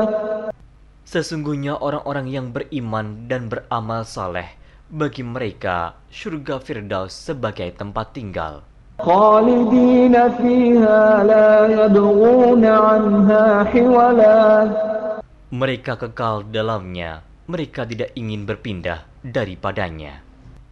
Sesungguhnya 1.05 1.78
orang-orang 1.78 2.26
yang 2.26 2.47
beriman 2.51 3.30
dan 3.30 3.47
beramal 3.47 4.03
saleh, 4.03 4.51
bagi 4.90 5.22
mereka 5.22 5.95
surga 6.11 6.59
Firdaus 6.59 7.14
sebagai 7.14 7.70
tempat 7.72 8.18
tinggal. 8.18 8.66
خالدين 8.99 10.14
فيها 10.38 11.24
لا 11.26 11.51
يبغون 11.66 12.64
عنها 12.64 13.45
حولا 13.64 14.40
Mereka 15.55 15.95
kekal 15.95 16.51
dalamnya, 16.51 17.22
mereka 17.47 17.86
tidak 17.86 18.11
ingin 18.18 18.42
berpindah 18.42 19.07
daripadanya. 19.22 20.28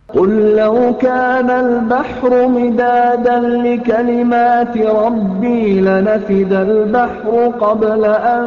قل 0.07 0.55
لو 0.55 0.95
كان 1.03 1.49
البحر 1.51 2.47
مدادا 2.47 3.39
لكلمات 3.39 4.77
ربي 4.77 5.83
لنفد 5.83 6.53
البحر 6.53 7.31
قبل 7.59 8.03
أن 8.05 8.43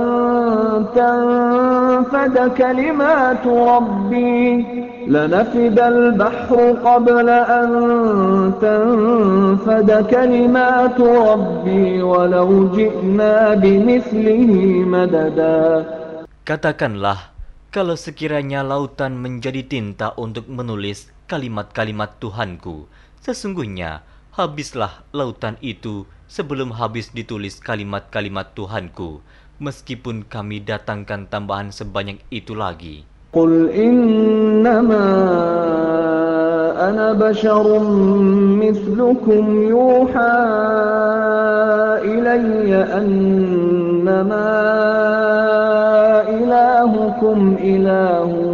تنفد 0.97 2.37
كلمات 2.57 3.45
ربي. 3.45 4.45
لنفد 5.05 5.79
البحر 5.81 6.59
قبل 6.81 7.29
أن 7.29 7.69
تنفد 8.57 9.91
كلمات 10.09 10.99
ربي 11.01 12.03
ولو 12.03 12.49
جئنا 12.73 13.55
بمثله 13.61 14.53
مددا. 14.89 15.61
Katakanlah, 16.41 17.37
kalau 17.69 18.01
sekiranya 18.01 18.65
lautan 18.65 19.21
menjadi 19.21 19.61
tinta 19.61 20.17
untuk 20.17 20.49
menulis 20.49 21.20
kalimat-kalimat 21.31 22.19
Tuhanku. 22.19 22.91
Sesungguhnya, 23.23 24.03
habislah 24.35 25.07
lautan 25.15 25.55
itu 25.63 26.11
sebelum 26.27 26.75
habis 26.75 27.15
ditulis 27.15 27.63
kalimat-kalimat 27.63 28.51
Tuhanku, 28.59 29.23
meskipun 29.63 30.27
kami 30.27 30.59
datangkan 30.59 31.31
tambahan 31.31 31.71
sebanyak 31.71 32.19
itu 32.35 32.59
lagi. 32.59 33.07
Qul 33.31 33.71
innama 33.71 35.07
ana 36.75 37.15
basharun 37.15 37.87
mithlukum 38.59 39.71
yuha 39.71 40.35
ilayya 42.03 42.91
annama 42.99 44.51
ilahukum 46.27 47.55
ilahun 47.63 48.51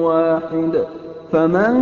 wahidah 0.00 0.97
فمن 1.32 1.74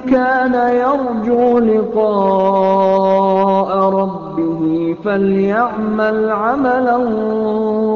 كان 0.00 0.54
يرجو 0.54 1.58
لقاء 1.58 3.70
ربه 3.90 4.96
فليعمل 5.04 6.30
عملا 6.30 6.98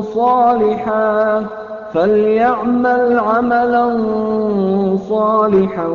صالحا 0.03 1.47
فليعمل 1.95 3.19
عملا 3.19 3.87
صالحا 5.09 5.87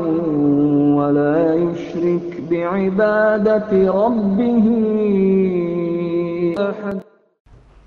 ولا 0.97 1.55
يشرك 1.55 2.41
بعبادة 2.51 3.91
ربه 3.91 4.65
أحد. 6.59 6.99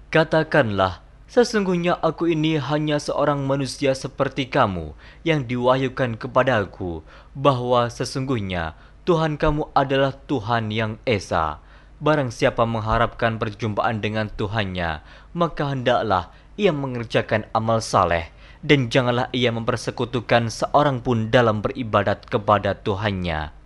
Katakanlah, 0.09 1.05
sesungguhnya 1.29 2.01
aku 2.01 2.33
ini 2.33 2.57
hanya 2.57 2.97
seorang 2.97 3.45
manusia 3.45 3.93
seperti 3.93 4.49
kamu 4.49 4.97
yang 5.29 5.45
diwahyukan 5.45 6.17
kepadaku 6.17 7.05
bahwa 7.37 7.93
sesungguhnya 7.93 8.73
Tuhan 9.05 9.37
kamu 9.37 9.73
adalah 9.77 10.17
Tuhan 10.25 10.73
yang 10.73 10.97
Esa. 11.05 11.61
Barang 12.01 12.33
siapa 12.33 12.65
mengharapkan 12.65 13.37
perjumpaan 13.37 14.01
dengan 14.01 14.33
Tuhannya, 14.33 15.05
maka 15.37 15.73
hendaklah 15.73 16.33
ia 16.57 16.73
mengerjakan 16.73 17.49
amal 17.53 17.85
saleh 17.85 18.31
dan 18.63 18.91
janganlah 18.91 19.31
ia 19.31 19.55
mempersekutukan 19.55 20.51
seorang 20.51 21.05
pun 21.05 21.31
dalam 21.31 21.63
beribadat 21.63 22.27
kepada 22.27 22.75
Tuhannya. 22.79 23.58